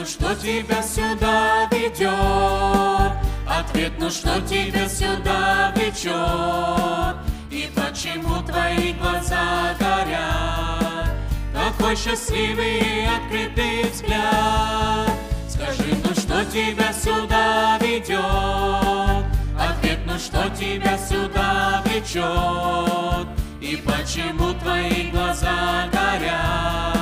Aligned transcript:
ну 0.00 0.06
что 0.06 0.34
тебя 0.34 0.82
сюда 0.82 1.68
ведет? 1.70 3.12
Ответ, 3.46 3.92
ну 3.98 4.08
что 4.08 4.40
тебя 4.48 4.88
сюда 4.88 5.74
влечет? 5.76 7.16
И 7.50 7.70
почему 7.74 8.42
твои 8.42 8.94
глаза 8.94 9.74
горят? 9.78 11.10
Такой 11.52 11.96
счастливый 11.96 12.78
и 12.78 13.04
открытый 13.04 13.90
взгляд. 13.90 15.10
Скажи, 15.46 15.94
ну 16.02 16.14
что 16.14 16.46
тебя 16.46 16.94
сюда 16.94 17.78
ведет? 17.82 19.26
Ответ, 19.58 19.98
ну 20.06 20.18
что 20.18 20.48
тебя 20.56 20.96
сюда 20.96 21.82
влечет? 21.84 23.28
И 23.60 23.76
почему 23.76 24.54
твои 24.54 25.10
глаза 25.10 25.88
горят? 25.92 26.99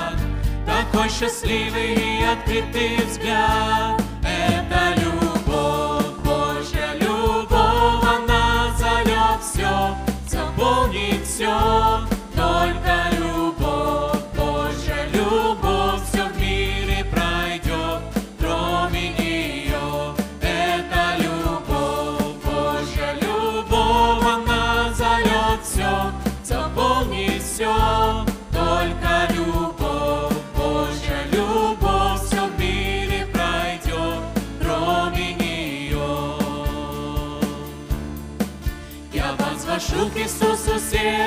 Такой 0.99 1.13
счастливый 1.13 1.95
и 1.95 2.25
открытый 2.25 2.97
взгляд. 3.07 4.03
Это 4.21 5.01
любовь, 5.01 5.28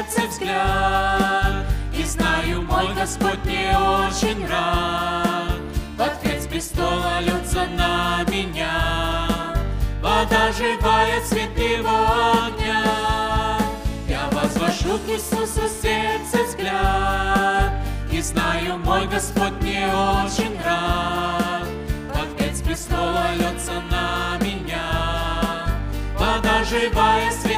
сердце 0.01 0.27
взгляд. 0.27 1.65
И 1.97 2.03
знаю, 2.03 2.61
мой 2.63 2.87
Господь 2.95 3.43
мне 3.45 3.69
очень 3.77 4.47
рад. 4.47 5.59
В 5.97 6.01
ответ 6.01 6.41
с 6.41 6.47
престола 6.47 7.19
льется 7.19 7.67
на 7.77 8.23
меня 8.31 9.45
Вода 10.01 10.51
живая, 10.51 11.21
цвет 11.21 11.55
его 11.57 11.89
огня. 12.47 13.57
Я 14.07 14.27
возвожу 14.31 14.97
к 14.97 15.09
Иисусу 15.09 15.61
сердце 15.81 16.43
взгляд. 16.47 17.71
И 18.11 18.21
знаю, 18.21 18.77
мой 18.79 19.07
Господь 19.07 19.53
мне 19.61 19.85
очень 19.85 20.57
рад. 20.63 21.67
В 22.13 22.21
ответ 22.21 22.57
с 22.57 22.61
престола 22.61 23.33
льется 23.35 23.73
на 23.91 24.37
меня 24.43 24.61
Вода 26.17 26.63
живая, 26.63 27.31
свет 27.31 27.50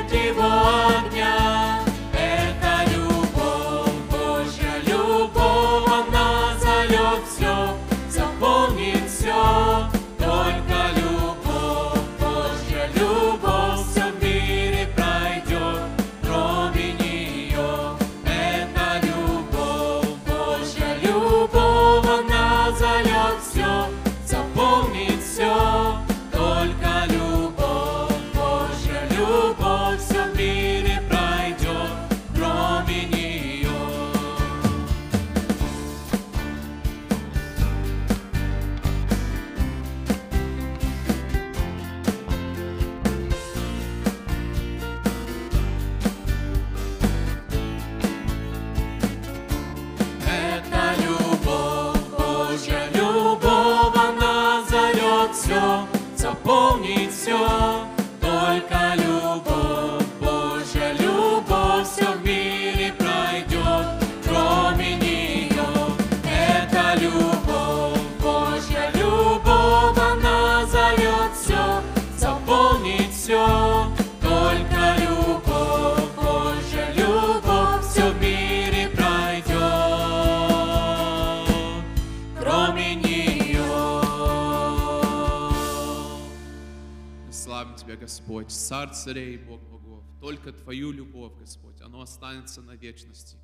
Тебя, 87.84 87.98
Господь, 87.98 88.50
Царь 88.50 88.94
царей 88.94 89.38
Бог 89.38 89.62
богов. 89.64 90.04
Только 90.22 90.54
Твою 90.54 90.92
любовь, 90.92 91.34
Господь, 91.40 91.82
оно 91.82 92.02
останется 92.02 92.62
на 92.62 92.76
вечности. 92.76 93.36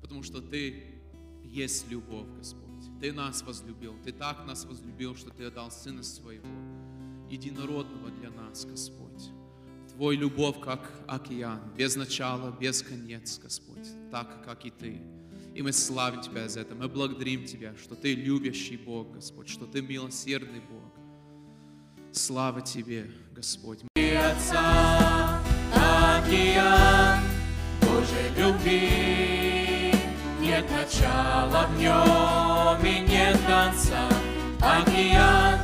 Потому 0.00 0.22
что 0.24 0.40
Ты 0.40 0.82
есть 1.44 1.88
любовь, 1.88 2.26
Господь. 2.36 2.68
Ты 3.00 3.12
нас 3.12 3.42
возлюбил. 3.42 3.94
Ты 4.04 4.12
так 4.12 4.44
нас 4.46 4.64
возлюбил, 4.64 5.14
что 5.14 5.30
Ты 5.30 5.44
отдал 5.44 5.70
Сына 5.70 6.02
Своего, 6.02 6.48
единородного 7.30 8.10
для 8.10 8.30
нас, 8.30 8.64
Господь. 8.64 9.30
Твой 9.94 10.16
любовь, 10.16 10.60
как 10.60 10.90
океан, 11.06 11.60
без 11.76 11.94
начала, 11.94 12.50
без 12.50 12.82
конец, 12.82 13.38
Господь, 13.38 13.88
так, 14.10 14.44
как 14.44 14.64
и 14.66 14.70
Ты. 14.70 15.00
И 15.54 15.62
мы 15.62 15.72
славим 15.72 16.20
Тебя 16.20 16.48
за 16.48 16.60
это. 16.60 16.74
Мы 16.74 16.88
благодарим 16.88 17.44
Тебя, 17.44 17.76
что 17.76 17.94
Ты 17.94 18.14
любящий 18.14 18.76
Бог, 18.76 19.12
Господь, 19.12 19.48
что 19.48 19.66
Ты 19.66 19.82
милосердный 19.82 20.60
Бог. 20.60 20.82
Слава 22.12 22.60
Тебе, 22.60 23.10
Господь. 23.38 23.78
и 23.94 24.16
Отца, 24.16 25.38
океан 25.72 27.20
Божьей 27.82 28.30
любви. 28.36 29.94
Нет 30.40 30.66
начала 30.68 31.68
в 31.68 31.78
нем 31.78 32.84
и 32.84 32.98
нет 33.08 33.38
конца. 33.46 34.08
Океан 34.60 35.60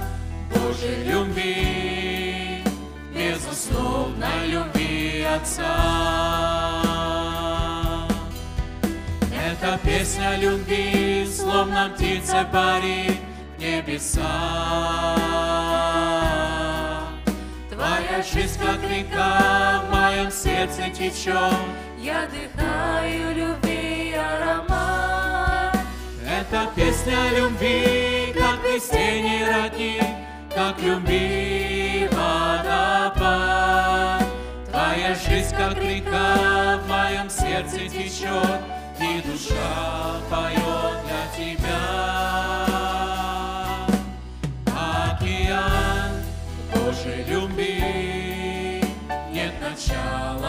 Божьей 0.55 1.03
любви, 1.03 2.63
безусловной 3.13 4.47
любви 4.47 5.25
Отца. 5.25 5.75
Это 9.35 9.81
песня 9.83 10.37
любви, 10.37 11.27
словно 11.27 11.91
птица 11.93 12.49
парит 12.53 13.19
в 13.57 13.61
небеса. 13.61 15.25
Твоя 18.15 18.23
жизнь, 18.33 18.61
как 18.61 18.81
река, 18.89 19.83
в 19.83 19.91
моем 19.91 20.31
сердце 20.31 20.89
течет. 20.89 21.35
Я 21.99 22.29
дыхаю 22.29 23.35
любви 23.35 24.15
аромат. 24.15 25.77
Это 26.25 26.69
песня 26.77 27.31
любви, 27.37 28.33
как 28.39 28.63
весенний 28.63 29.45
родник, 29.45 30.05
как 30.55 30.81
любви 30.81 32.09
водопад. 32.13 33.25
Твоя 34.71 35.15
жизнь, 35.17 35.57
как 35.57 35.77
река, 35.79 36.79
в 36.79 36.89
моем 36.89 37.29
сердце 37.29 37.89
течет, 37.89 38.61
и 39.01 39.23
душа 39.29 40.21
поет 40.31 41.01
для 41.05 41.27
тебя. 41.37 41.81
Океан 44.69 46.13
Божьей 46.73 47.25
любви, 47.25 47.44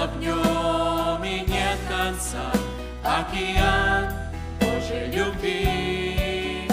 в 0.07 0.19
нем 0.19 1.23
и 1.23 1.39
нет 1.49 1.79
конца. 1.89 2.51
Океан 3.03 4.13
Божьей 4.59 5.11
любви, 5.11 6.67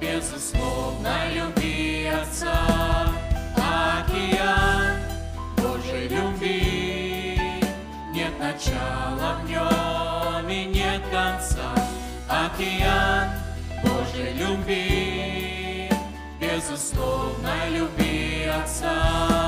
безусловной 0.00 1.34
любви 1.34 2.06
Отца. 2.06 3.10
Океан 3.56 4.96
Божьей 5.56 6.08
любви, 6.08 7.40
нет 8.12 8.38
начала 8.38 9.40
в 9.42 9.48
нем 9.48 10.48
и 10.48 10.64
нет 10.66 11.02
конца. 11.10 11.74
Океан 12.28 13.30
Божьей 13.82 14.34
любви, 14.34 15.90
без 16.40 16.64
безусловной 16.64 17.70
любви 17.70 18.46
Отца. 18.46 19.47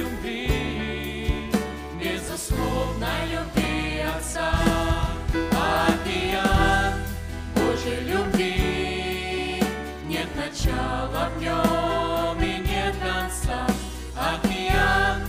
Любви, 0.00 1.50
безусловной 2.02 3.22
любви 3.32 4.00
Отца. 4.16 4.50
Океан 5.52 6.94
Божьей 7.54 8.00
любви, 8.06 9.62
нет 10.06 10.28
начала 10.36 11.28
в 11.36 11.42
нем 11.42 12.42
и 12.42 12.58
нет 12.66 12.94
конца. 12.96 13.66
Океан 14.16 15.20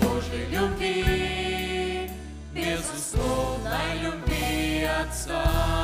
Божьей 0.00 0.46
любви, 0.50 2.10
безусловной 2.52 4.00
любви 4.02 4.88
Отца. 5.00 5.75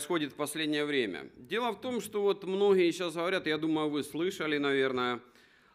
Происходит 0.00 0.32
в 0.32 0.36
последнее 0.36 0.86
время. 0.86 1.30
Дело 1.36 1.72
в 1.72 1.80
том, 1.82 2.00
что 2.00 2.22
вот 2.22 2.44
многие 2.44 2.90
сейчас 2.90 3.12
говорят, 3.12 3.46
я 3.46 3.58
думаю, 3.58 3.90
вы 3.90 4.02
слышали, 4.02 4.56
наверное, 4.56 5.20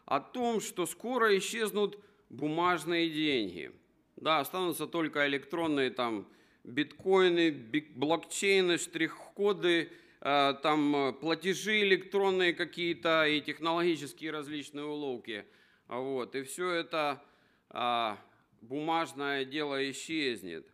о 0.04 0.18
том, 0.18 0.60
что 0.60 0.84
скоро 0.84 1.38
исчезнут 1.38 1.96
бумажные 2.28 3.08
деньги. 3.08 3.70
Да, 4.16 4.40
останутся 4.40 4.88
только 4.88 5.28
электронные 5.28 5.90
там 5.90 6.26
биткоины, 6.64 7.52
блокчейны, 7.94 8.78
штрих-коды, 8.78 9.92
э, 10.20 10.54
там 10.60 10.96
э, 10.96 11.12
платежи 11.12 11.82
электронные 11.82 12.52
какие-то 12.52 13.28
и 13.28 13.40
технологические 13.40 14.32
различные 14.32 14.86
уловки. 14.86 15.44
Вот. 15.86 16.34
И 16.34 16.42
все 16.42 16.72
это 16.72 17.22
а, 17.70 18.18
бумажное 18.60 19.44
дело 19.44 19.88
исчезнет. 19.88 20.66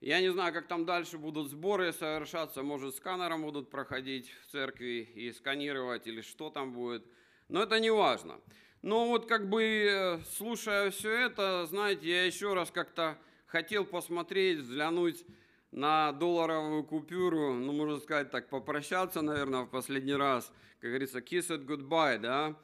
Я 0.00 0.20
не 0.20 0.30
знаю, 0.30 0.52
как 0.52 0.68
там 0.68 0.84
дальше 0.84 1.18
будут 1.18 1.50
сборы 1.50 1.92
совершаться, 1.92 2.62
может, 2.62 2.94
сканером 2.94 3.42
будут 3.42 3.68
проходить 3.68 4.30
в 4.30 4.52
церкви 4.52 5.08
и 5.14 5.32
сканировать, 5.32 6.06
или 6.06 6.20
что 6.20 6.50
там 6.50 6.72
будет. 6.72 7.04
Но 7.48 7.62
это 7.64 7.80
не 7.80 7.90
важно. 7.90 8.40
Но 8.82 9.08
вот 9.08 9.26
как 9.26 9.48
бы 9.48 9.62
э, 9.64 10.18
слушая 10.36 10.92
все 10.92 11.10
это, 11.10 11.66
знаете, 11.66 12.08
я 12.08 12.24
еще 12.26 12.54
раз 12.54 12.70
как-то 12.70 13.18
хотел 13.46 13.84
посмотреть, 13.84 14.58
взглянуть 14.58 15.24
на 15.72 16.12
долларовую 16.12 16.84
купюру, 16.84 17.54
ну, 17.54 17.72
можно 17.72 17.98
сказать 17.98 18.30
так, 18.30 18.48
попрощаться, 18.48 19.20
наверное, 19.20 19.62
в 19.62 19.68
последний 19.68 20.14
раз, 20.14 20.52
как 20.80 20.90
говорится, 20.90 21.18
kiss 21.18 21.48
it 21.48 21.66
goodbye, 21.66 22.18
да, 22.18 22.54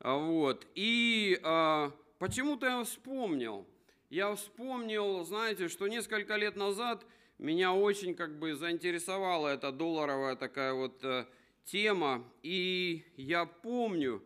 вот. 0.00 0.66
И 0.74 1.38
а, 1.44 1.92
почему-то 2.18 2.66
я 2.66 2.84
вспомнил, 2.84 3.64
я 4.10 4.34
вспомнил, 4.34 5.24
знаете, 5.24 5.68
что 5.68 5.86
несколько 5.86 6.34
лет 6.34 6.56
назад 6.56 7.06
меня 7.38 7.72
очень 7.72 8.14
как 8.14 8.38
бы 8.38 8.56
заинтересовала 8.56 9.48
эта 9.48 9.70
долларовая 9.70 10.34
такая 10.34 10.74
вот 10.74 11.02
э, 11.04 11.26
тема, 11.64 12.24
и 12.42 13.04
я 13.16 13.46
помню, 13.46 14.20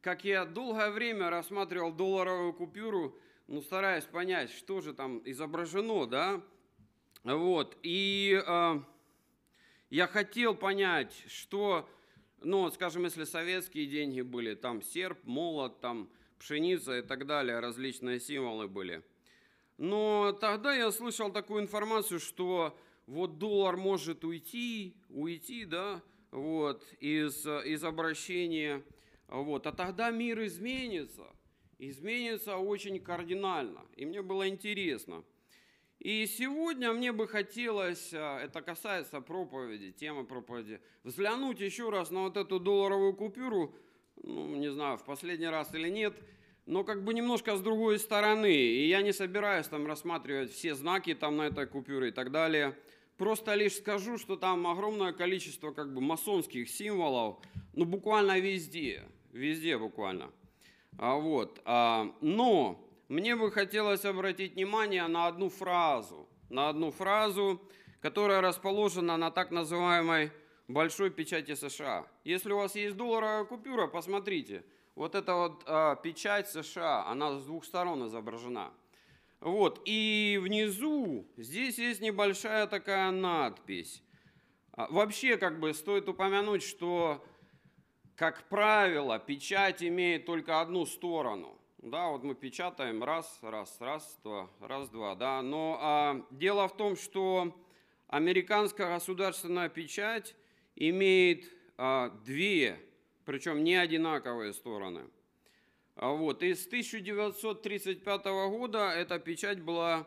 как 0.00 0.24
я 0.24 0.46
долгое 0.46 0.90
время 0.90 1.28
рассматривал 1.28 1.92
долларовую 1.92 2.54
купюру, 2.54 3.14
ну, 3.46 3.60
стараясь 3.60 4.04
понять, 4.04 4.50
что 4.50 4.80
же 4.80 4.94
там 4.94 5.20
изображено, 5.26 6.06
да, 6.06 6.42
вот, 7.22 7.76
и 7.82 8.42
э, 8.42 8.80
я 9.90 10.06
хотел 10.06 10.54
понять, 10.54 11.12
что, 11.28 11.86
ну, 12.40 12.70
скажем, 12.70 13.04
если 13.04 13.24
советские 13.24 13.84
деньги 13.86 14.22
были, 14.22 14.54
там 14.54 14.80
серп, 14.80 15.18
молот, 15.24 15.82
там 15.82 16.08
пшеница 16.40 16.98
и 16.98 17.02
так 17.02 17.26
далее, 17.26 17.60
различные 17.60 18.18
символы 18.18 18.66
были. 18.66 19.04
Но 19.76 20.32
тогда 20.32 20.74
я 20.74 20.90
слышал 20.90 21.30
такую 21.30 21.62
информацию, 21.62 22.18
что 22.18 22.76
вот 23.06 23.38
доллар 23.38 23.76
может 23.76 24.24
уйти, 24.24 24.96
уйти, 25.08 25.64
да, 25.64 26.02
вот, 26.32 26.84
из, 27.00 27.46
из 27.46 27.84
обращения, 27.84 28.82
вот, 29.28 29.66
а 29.66 29.72
тогда 29.72 30.10
мир 30.10 30.44
изменится, 30.44 31.26
изменится 31.78 32.56
очень 32.56 32.98
кардинально. 33.00 33.86
И 33.96 34.04
мне 34.04 34.22
было 34.22 34.48
интересно. 34.48 35.24
И 35.98 36.26
сегодня 36.26 36.92
мне 36.94 37.12
бы 37.12 37.28
хотелось, 37.28 38.14
а, 38.14 38.40
это 38.40 38.62
касается 38.62 39.20
проповеди, 39.20 39.92
темы 39.92 40.24
проповеди, 40.24 40.80
взглянуть 41.04 41.60
еще 41.60 41.90
раз 41.90 42.10
на 42.10 42.22
вот 42.22 42.38
эту 42.38 42.58
долларовую 42.58 43.12
купюру, 43.12 43.74
ну, 44.22 44.56
не 44.56 44.70
знаю, 44.70 44.96
в 44.96 45.04
последний 45.04 45.48
раз 45.48 45.74
или 45.74 45.88
нет, 45.88 46.14
но 46.66 46.84
как 46.84 47.04
бы 47.04 47.14
немножко 47.14 47.56
с 47.56 47.60
другой 47.60 47.98
стороны. 47.98 48.52
И 48.52 48.88
я 48.88 49.02
не 49.02 49.12
собираюсь 49.12 49.66
там 49.66 49.86
рассматривать 49.86 50.52
все 50.52 50.74
знаки 50.74 51.14
там 51.14 51.36
на 51.36 51.42
этой 51.42 51.66
купюре 51.66 52.08
и 52.08 52.12
так 52.12 52.30
далее. 52.30 52.76
Просто 53.16 53.54
лишь 53.54 53.76
скажу, 53.76 54.16
что 54.16 54.36
там 54.36 54.66
огромное 54.66 55.12
количество 55.12 55.72
как 55.72 55.92
бы 55.92 56.00
масонских 56.00 56.70
символов, 56.70 57.38
ну 57.74 57.84
буквально 57.84 58.38
везде, 58.38 59.04
везде 59.32 59.76
буквально. 59.76 60.30
А 60.96 61.16
вот, 61.16 61.60
а, 61.64 62.14
но 62.20 62.82
мне 63.08 63.36
бы 63.36 63.50
хотелось 63.50 64.04
обратить 64.04 64.54
внимание 64.54 65.06
на 65.06 65.26
одну 65.26 65.50
фразу, 65.50 66.28
на 66.48 66.68
одну 66.68 66.90
фразу, 66.90 67.60
которая 68.00 68.40
расположена 68.40 69.16
на 69.16 69.30
так 69.30 69.50
называемой 69.50 70.30
большой 70.72 71.10
печати 71.10 71.54
США. 71.54 72.06
Если 72.24 72.52
у 72.52 72.56
вас 72.56 72.74
есть 72.74 72.96
долларовая 72.96 73.44
купюра, 73.44 73.86
посмотрите– 73.86 74.64
вот 75.00 75.14
эта 75.14 75.34
вот 75.34 75.62
а, 75.66 75.96
печать 75.96 76.50
США, 76.50 77.06
она 77.06 77.38
с 77.38 77.46
двух 77.46 77.64
сторон 77.64 78.06
изображена. 78.06 78.70
Вот, 79.40 79.80
и 79.86 80.38
внизу 80.42 81.26
здесь 81.38 81.78
есть 81.78 82.02
небольшая 82.02 82.66
такая 82.66 83.10
надпись. 83.10 84.02
А, 84.72 84.88
вообще, 84.90 85.38
как 85.38 85.58
бы 85.58 85.72
стоит 85.72 86.06
упомянуть, 86.08 86.62
что, 86.62 87.24
как 88.14 88.46
правило, 88.50 89.18
печать 89.18 89.82
имеет 89.82 90.26
только 90.26 90.60
одну 90.60 90.84
сторону. 90.84 91.58
Да, 91.78 92.08
вот 92.08 92.22
мы 92.22 92.34
печатаем 92.34 93.02
раз, 93.02 93.38
раз, 93.40 93.74
раз, 93.80 94.20
два, 94.22 94.50
раз, 94.60 94.90
два, 94.90 95.14
да. 95.14 95.40
Но 95.40 95.78
а, 95.80 96.26
дело 96.30 96.68
в 96.68 96.76
том, 96.76 96.94
что 96.94 97.56
американская 98.08 98.92
государственная 98.92 99.70
печать 99.70 100.36
имеет 100.80 101.44
а, 101.76 102.10
две 102.24 102.78
причем 103.30 103.62
не 103.62 103.76
одинаковые 103.76 104.52
стороны. 104.52 105.02
А 105.94 106.10
вот. 106.10 106.42
И 106.42 106.52
с 106.52 106.66
1935 106.66 108.24
года 108.24 108.90
эта 108.90 109.20
печать 109.20 109.62
была 109.62 110.04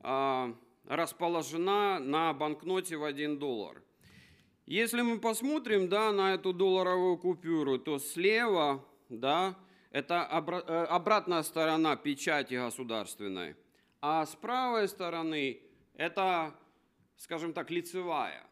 а, 0.00 0.56
расположена 0.86 1.98
на 1.98 2.32
банкноте 2.32 2.96
в 2.96 3.04
1 3.04 3.38
доллар. 3.38 3.82
Если 4.64 5.02
мы 5.02 5.20
посмотрим 5.20 5.90
да, 5.90 6.12
на 6.12 6.32
эту 6.32 6.54
долларовую 6.54 7.18
купюру, 7.18 7.78
то 7.78 7.98
слева 7.98 8.82
да, 9.10 9.54
это 9.90 10.26
э, 10.32 10.84
обратная 10.88 11.42
сторона 11.42 11.96
печати 11.96 12.54
государственной, 12.54 13.54
а 14.00 14.24
с 14.24 14.34
правой 14.34 14.88
стороны 14.88 15.60
это, 15.94 16.54
скажем 17.16 17.52
так, 17.52 17.70
лицевая. 17.70 18.46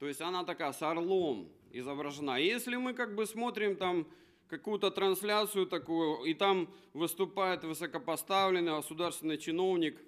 То 0.00 0.08
есть 0.08 0.22
она 0.22 0.44
такая 0.44 0.72
с 0.72 0.80
орлом, 0.80 1.52
изображена. 1.72 2.40
Если 2.40 2.76
мы 2.76 2.94
как 2.94 3.14
бы 3.14 3.26
смотрим 3.26 3.76
там 3.76 4.08
какую-то 4.48 4.90
трансляцию 4.90 5.66
такую, 5.66 6.24
и 6.24 6.32
там 6.32 6.72
выступает 6.94 7.64
высокопоставленный 7.64 8.72
государственный 8.72 9.36
чиновник, 9.36 10.00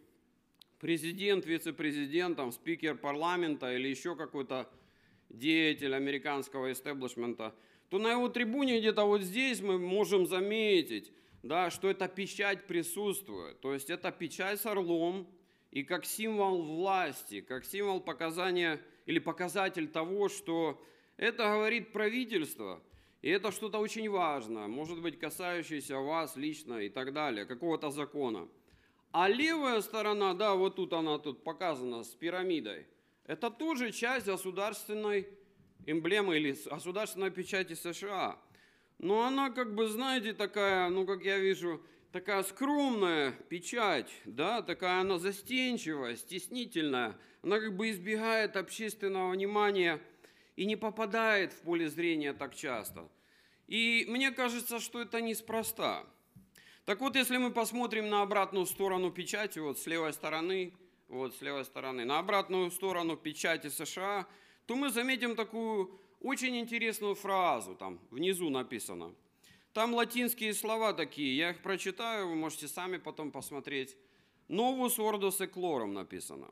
президент, 0.81 1.45
вице-президент, 1.45 2.39
там, 2.39 2.53
спикер 2.53 2.97
парламента 2.97 3.71
или 3.77 3.87
еще 3.87 4.17
какой-то 4.17 4.67
деятель 5.29 5.95
американского 5.95 6.73
истеблишмента, 6.73 7.55
то 7.91 7.99
на 7.99 8.13
его 8.13 8.31
трибуне 8.31 8.81
где-то 8.81 9.05
вот 9.05 9.21
здесь 9.21 9.61
мы 9.61 9.79
можем 9.79 10.27
заметить, 10.27 11.13
да, 11.43 11.69
что 11.69 11.91
эта 11.91 12.09
печать 12.09 12.67
присутствует. 12.67 13.61
То 13.61 13.75
есть 13.75 13.91
это 13.91 14.11
печать 14.11 14.59
с 14.59 14.65
орлом, 14.65 15.29
и 15.71 15.85
как 15.85 16.07
символ 16.07 16.63
власти, 16.63 17.43
как 17.43 17.67
символ 17.67 18.01
показания 18.01 18.81
или 19.07 19.19
показатель 19.19 19.89
того, 19.89 20.29
что 20.29 20.83
это 21.17 21.45
говорит 21.45 21.93
правительство, 21.93 22.83
и 23.21 23.31
это 23.31 23.53
что-то 23.53 23.79
очень 23.79 24.09
важное, 24.11 24.67
может 24.67 25.01
быть, 25.01 25.19
касающееся 25.19 25.99
вас 25.99 26.37
лично 26.37 26.81
и 26.81 26.89
так 26.89 27.13
далее, 27.13 27.45
какого-то 27.45 27.91
закона. 27.91 28.49
А 29.13 29.29
левая 29.29 29.81
сторона, 29.83 30.35
да, 30.35 30.55
вот 30.55 30.77
тут 30.77 30.93
она 30.93 31.19
тут 31.19 31.45
показана 31.45 32.03
с 32.03 32.09
пирамидой, 32.09 32.87
это 33.27 33.51
тоже 33.51 33.93
часть 33.93 34.27
государственной 34.27 35.29
эмблемы 35.87 36.37
или 36.37 36.57
государственной 36.69 37.31
печати 37.31 37.75
США. 37.75 38.39
Но 38.99 39.23
она, 39.23 39.51
как 39.51 39.75
бы, 39.75 39.89
знаете, 39.89 40.33
такая, 40.33 40.89
ну, 40.89 41.07
как 41.07 41.25
я 41.25 41.39
вижу, 41.39 41.83
такая 42.13 42.43
скромная 42.43 43.33
печать, 43.49 44.13
да, 44.25 44.63
такая 44.63 45.01
она 45.01 45.19
застенчивая, 45.19 46.17
стеснительная. 46.17 47.19
Она 47.43 47.59
как 47.59 47.77
бы 47.77 47.91
избегает 47.91 48.57
общественного 48.57 49.31
внимания– 49.31 50.01
и 50.57 50.65
не 50.65 50.77
попадает 50.77 51.53
в 51.53 51.61
поле 51.63 51.89
зрения 51.89 52.33
так 52.33 52.55
часто. 52.55 53.09
И 53.67 54.05
мне 54.09 54.31
кажется, 54.31 54.81
что 54.81 55.01
это 55.01 55.21
неспроста. 55.21 56.05
Так 56.85 57.01
вот, 57.01 57.17
если 57.17 57.37
мы 57.37 57.53
посмотрим 57.53 58.11
на 58.11 58.23
обратную 58.23 58.67
сторону 58.67 59.11
печати, 59.11 59.61
вот 59.61 59.79
с 59.79 59.87
левой 59.87 60.13
стороны, 60.13 60.75
вот 61.09 61.35
с 61.35 61.41
левой 61.41 61.65
стороны, 61.65 62.05
на 62.05 62.19
обратную 62.19 62.71
сторону 62.71 63.17
печати 63.17 63.69
США, 63.69 64.27
то 64.67 64.77
мы 64.77 64.91
заметим 64.91 65.37
такую 65.37 65.99
очень 66.21 66.57
интересную 66.59 67.15
фразу, 67.15 67.75
там 67.75 67.99
внизу 68.11 68.51
написано. 68.51 69.15
Там 69.73 69.95
латинские 69.95 70.53
слова 70.53 70.93
такие, 70.93 71.35
я 71.35 71.51
их 71.51 71.63
прочитаю, 71.63 72.29
вы 72.29 72.35
можете 72.35 72.69
сами 72.69 72.99
потом 72.99 73.31
посмотреть. 73.31 73.97
Новус 74.49 74.99
ордос 74.99 75.41
эклором 75.41 75.95
написано. 75.95 76.49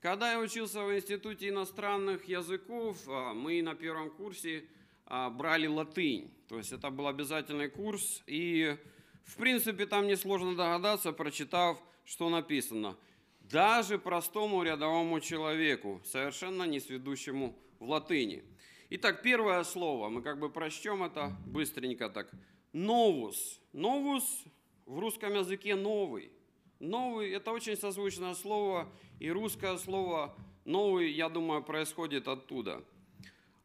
Когда 0.00 0.32
я 0.32 0.38
учился 0.38 0.84
в 0.84 0.94
Институте 0.94 1.48
иностранных 1.48 2.26
языков, 2.26 2.98
а, 3.08 3.32
мы 3.32 3.62
на 3.62 3.74
первом 3.74 4.10
курсе 4.10 4.66
а, 5.06 5.30
брали 5.30 5.66
латынь. 5.66 6.30
То 6.48 6.58
есть 6.58 6.72
это 6.72 6.90
был 6.90 7.08
обязательный 7.08 7.70
курс. 7.70 8.22
И, 8.26 8.76
в 9.24 9.36
принципе, 9.36 9.86
там 9.86 10.06
несложно 10.06 10.54
догадаться, 10.54 11.12
прочитав, 11.12 11.82
что 12.04 12.28
написано. 12.28 12.96
даже 13.40 13.98
простому 13.98 14.62
рядовому 14.62 15.20
человеку, 15.20 16.02
совершенно 16.04 16.64
не 16.64 16.80
сведущему 16.80 17.56
в 17.78 17.88
латыни. 17.88 18.42
Итак, 18.88 19.20
первое 19.20 19.64
слово, 19.64 20.08
мы 20.08 20.22
как 20.22 20.38
бы 20.38 20.48
прочтем 20.48 21.02
это 21.02 21.36
быстренько 21.44 22.08
так. 22.08 22.30
Новус. 22.72 23.60
Новус 23.72 24.44
в 24.84 25.00
русском 25.00 25.34
языке 25.34 25.74
новый. 25.74 26.30
Новый– 26.78 27.30
это 27.32 27.50
очень 27.50 27.76
созвучное 27.76 28.34
слово, 28.34 28.88
и 29.18 29.28
русское 29.28 29.76
слово 29.78 30.36
новый, 30.64 31.10
я 31.10 31.28
думаю, 31.28 31.64
происходит 31.64 32.28
оттуда. 32.28 32.84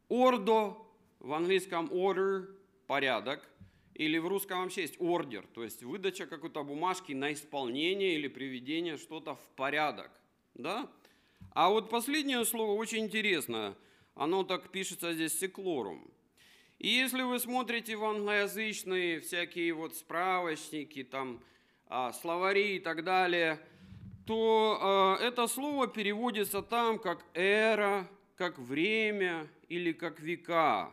Ордо, 0.10 0.76
в 1.20 1.34
английском 1.34 1.90
order– 1.92 2.48
порядок, 2.88 3.48
или 3.94 4.18
в 4.18 4.28
русском 4.28 4.64
вообще 4.64 4.82
есть 4.82 5.00
ордер, 5.00 5.46
то 5.54 5.64
есть 5.64 5.84
выдача 5.84 6.26
какой-то 6.26 6.64
бумажки 6.64 7.14
на 7.14 7.32
исполнение 7.32 8.16
или 8.16 8.28
приведение 8.28 8.98
что-то 8.98 9.36
в 9.36 9.48
порядок. 9.56 10.10
Да? 10.56 10.90
А 11.52 11.70
вот 11.70 11.92
последнее 11.92 12.44
слово 12.44 12.72
очень 12.72 13.06
интересное. 13.06 13.76
Оно 14.16 14.44
так 14.44 14.70
пишется 14.70 15.14
здесь 15.14 15.38
секлорум. 15.38 16.10
И 16.80 16.90
если 16.90 17.22
вы 17.22 17.40
смотрите 17.40 17.96
в 17.96 18.04
англоязычные 18.04 19.20
всякие 19.20 19.74
вот 19.74 19.96
справочники, 19.96 21.04
там, 21.04 21.44
а, 21.88 22.12
словари 22.12 22.78
и 22.78 22.80
так 22.80 23.04
далее, 23.04 23.60
то 24.26 24.80
а, 24.82 25.18
это 25.18 25.48
слово 25.48 25.88
переводится 25.88 26.62
там 26.62 26.98
как 26.98 27.26
эра, 27.34 28.10
как 28.36 28.58
время 28.58 29.48
или 29.70 29.92
как 29.92 30.20
века. 30.20 30.92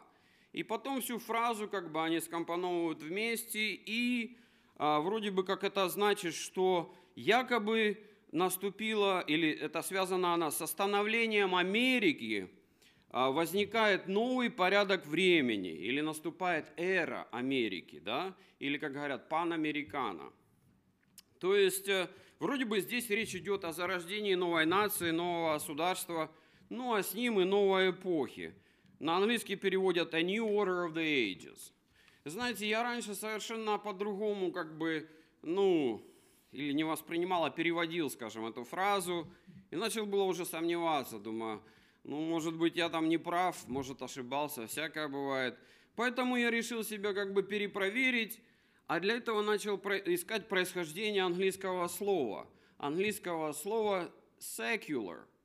И 0.53 0.63
потом 0.63 1.01
всю 1.01 1.19
фразу 1.19 1.69
как 1.69 1.93
бы 1.93 2.03
они 2.03 2.21
скомпоновывают 2.21 3.01
вместе, 3.01 3.73
и 3.73 4.37
а, 4.77 5.01
вроде 5.01 5.31
бы 5.31 5.45
как 5.45 5.65
это 5.65 5.89
значит, 5.89 6.35
что 6.35 6.95
якобы 7.15 8.03
наступила, 8.33 9.21
или 9.21 9.51
это 9.51 9.83
связано 9.83 10.35
она 10.35 10.51
с 10.51 10.67
становлением 10.67 11.55
Америки, 11.55 12.51
возникает 13.11 14.07
новый 14.07 14.51
порядок 14.51 15.07
времени, 15.07 15.71
или 15.71 16.01
наступает 16.01 16.73
эра 16.77 17.27
Америки, 17.31 18.01
да, 18.05 18.35
или, 18.59 18.77
как 18.79 18.93
говорят, 18.93 19.29
панамерикана. 19.29 20.33
То 21.39 21.55
есть, 21.55 21.89
э, 21.89 22.09
вроде 22.39 22.65
бы 22.65 22.81
здесь 22.81 23.09
речь 23.11 23.35
идет 23.35 23.65
о 23.65 23.73
зарождении 23.73 24.35
новой 24.35 24.67
нации, 24.67 25.11
нового 25.11 25.55
государства, 25.55 26.31
ну 26.69 26.95
а 26.95 27.03
с 27.03 27.15
ним 27.15 27.41
и 27.41 27.45
новой 27.45 27.91
эпохи. 27.91 28.55
На 28.99 29.17
английский 29.17 29.57
переводят 29.57 30.13
«a 30.15 30.23
new 30.23 30.47
order 30.47 30.89
of 30.89 30.95
the 30.95 31.05
ages». 31.05 31.73
Знаете, 32.25 32.69
я 32.69 32.83
раньше 32.83 33.15
совершенно 33.15 33.79
по-другому 33.79 34.53
как 34.53 34.77
бы, 34.77 35.09
ну, 35.41 36.03
или 36.53 36.73
не 36.73 36.85
воспринимал, 36.85 37.45
а 37.45 37.51
переводил, 37.51 38.11
скажем, 38.11 38.47
эту 38.47 38.65
фразу. 38.65 39.27
И 39.71 39.77
начал 39.77 40.05
было 40.05 40.25
уже 40.25 40.45
сомневаться, 40.45 41.19
думаю, 41.19 41.63
ну, 42.09 42.21
может 42.21 42.57
быть, 42.57 42.77
я 42.77 42.89
там 42.89 43.09
не 43.09 43.19
прав, 43.19 43.57
может, 43.69 44.03
ошибался, 44.03 44.67
всякое 44.67 45.09
бывает. 45.09 45.59
Поэтому 45.95 46.37
я 46.37 46.51
решил 46.51 46.83
себя 46.83 47.13
как 47.13 47.33
бы 47.33 47.43
перепроверить, 47.43 48.41
а 48.87 48.99
для 48.99 49.17
этого 49.17 49.43
начал 49.43 49.77
искать 49.77 50.49
происхождение 50.49 51.23
английского 51.23 51.87
слова. 51.89 52.49
Английского 52.79 53.53
слова 53.53 54.11
secular– 54.39 55.21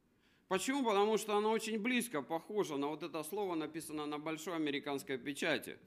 Почему? 0.53 0.83
Потому 0.83 1.17
что 1.17 1.35
оно 1.35 1.49
очень 1.49 1.79
близко 1.79 2.21
похоже 2.21 2.77
на 2.77 2.85
вот 2.85 3.01
это 3.01 3.23
слово, 3.23 3.55
написано 3.55 4.05
на 4.05 4.19
большой 4.19 4.55
американской 4.55 5.17
печати. 5.17 5.79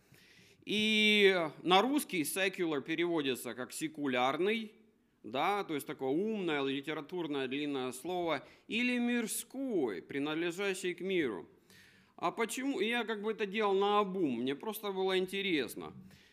И 0.65 1.49
на 1.63 1.83
русский 1.83 2.23
secular 2.23 2.83
переводится 2.83 3.55
как 3.55 3.73
секулярный, 3.73 4.73
да, 5.27 5.65
то 5.65 5.75
есть 5.75 5.87
такое 5.87 6.09
умное, 6.09 6.63
литературное 6.63 7.49
длинное 7.49 7.93
слово, 7.93 8.47
или 8.69 8.99
мирской, 8.99 10.01
принадлежащий 10.01 10.95
к 10.95 11.01
миру. 11.01 11.47
А 12.17 12.31
почему? 12.31 12.81
Я 12.81 13.05
как 13.05 13.23
бы 13.23 13.33
это 13.33 13.45
делал 13.45 13.75
на 13.75 13.99
обум, 13.99 14.41
мне 14.41 14.55
просто 14.55 14.93
было 14.93 15.19
интересно. 15.19 15.93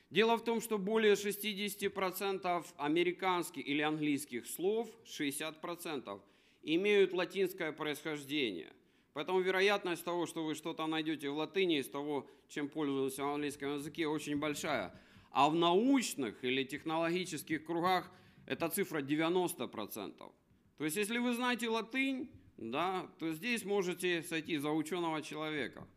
Дело 0.09 0.37
в 0.37 0.43
том, 0.43 0.61
что 0.61 0.77
более 0.77 1.13
60% 1.13 2.65
американских 2.77 3.67
или 3.67 3.81
английских 3.81 4.45
слов, 4.45 4.87
60%, 5.05 6.21
имеют 6.61 7.13
латинское 7.13 7.71
происхождение. 7.71 8.71
Поэтому 9.13 9.41
вероятность 9.41 10.05
того, 10.05 10.27
что 10.27 10.45
вы 10.45 10.53
что-то 10.53 10.85
найдете 10.85 11.29
в 11.29 11.37
латыни 11.37 11.79
из 11.79 11.89
того, 11.89 12.27
чем 12.47 12.69
пользуются 12.69 13.23
в 13.23 13.33
английском 13.33 13.75
языке, 13.75 14.07
очень 14.07 14.37
большая. 14.37 14.93
А 15.31 15.49
в 15.49 15.55
научных 15.55 16.43
или 16.43 16.63
технологических 16.63 17.65
кругах 17.65 18.11
эта 18.45 18.69
цифра 18.69 19.01
90%. 19.01 20.31
То 20.77 20.85
есть, 20.85 20.97
если 20.97 21.17
вы 21.17 21.33
знаете 21.33 21.69
латынь, 21.69 22.29
да, 22.57 23.07
то 23.19 23.31
здесь 23.33 23.65
можете 23.65 24.21
сойти 24.23 24.57
за 24.57 24.69
ученого 24.69 25.21
человека. 25.21 25.87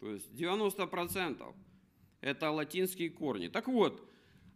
То 0.00 0.10
есть 0.12 0.30
90% 0.32 1.54
это 2.20 2.50
латинские 2.50 3.10
корни. 3.10 3.48
Так 3.48 3.68
вот, 3.68 4.08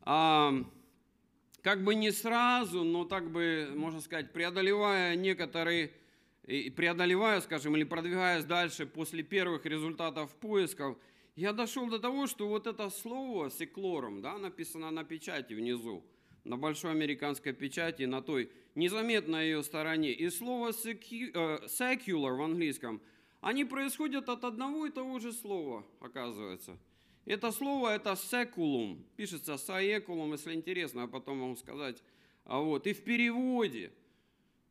как 0.05 1.85
бы 1.85 1.95
не 1.95 2.11
сразу, 2.13 2.85
но 2.85 3.05
так 3.05 3.31
бы, 3.31 3.73
можно 3.75 4.01
сказать, 4.01 4.33
преодолевая 4.33 5.17
некоторые, 5.17 5.93
преодолевая, 6.43 7.41
скажем, 7.41 7.77
или 7.77 7.85
продвигаясь 7.85 8.45
дальше 8.45 8.87
после 8.87 9.23
первых 9.23 9.67
результатов 9.67 10.35
поисков, 10.37 10.97
я 11.37 11.53
дошел 11.53 11.89
до 11.89 11.99
того, 11.99 12.27
что 12.27 12.49
вот 12.49 12.67
это 12.67 12.89
слово 12.91 13.51
секлором, 13.51 14.23
да, 14.23 14.39
написано 14.39 14.91
на 14.91 15.05
печати 15.05 15.55
внизу, 15.55 16.03
на 16.45 16.57
большой 16.57 16.93
американской 16.93 17.53
печати, 17.53 18.05
на 18.05 18.23
той 18.23 18.51
незаметной 18.75 19.45
ее 19.47 19.63
стороне, 19.63 20.13
и 20.13 20.31
слово 20.31 20.71
э, 20.71 21.67
secular 21.67 22.37
в 22.37 22.43
английском, 22.43 23.01
они 23.41 23.65
происходят 23.65 24.29
от 24.29 24.45
одного 24.45 24.87
и 24.87 24.91
того 24.91 25.19
же 25.19 25.33
слова, 25.33 25.87
оказывается– 26.01 26.79
это 27.29 27.53
слово, 27.53 27.95
это 27.95 28.17
секулум, 28.17 29.05
пишется 29.17 29.59
саекулум, 29.59 30.33
если 30.33 30.55
интересно, 30.55 31.03
а 31.03 31.07
потом 31.07 31.41
вам 31.41 31.57
сказать. 31.59 32.03
А 32.45 32.59
вот, 32.59 32.87
и 32.87 32.95
в 32.95 33.05
переводе, 33.05 33.93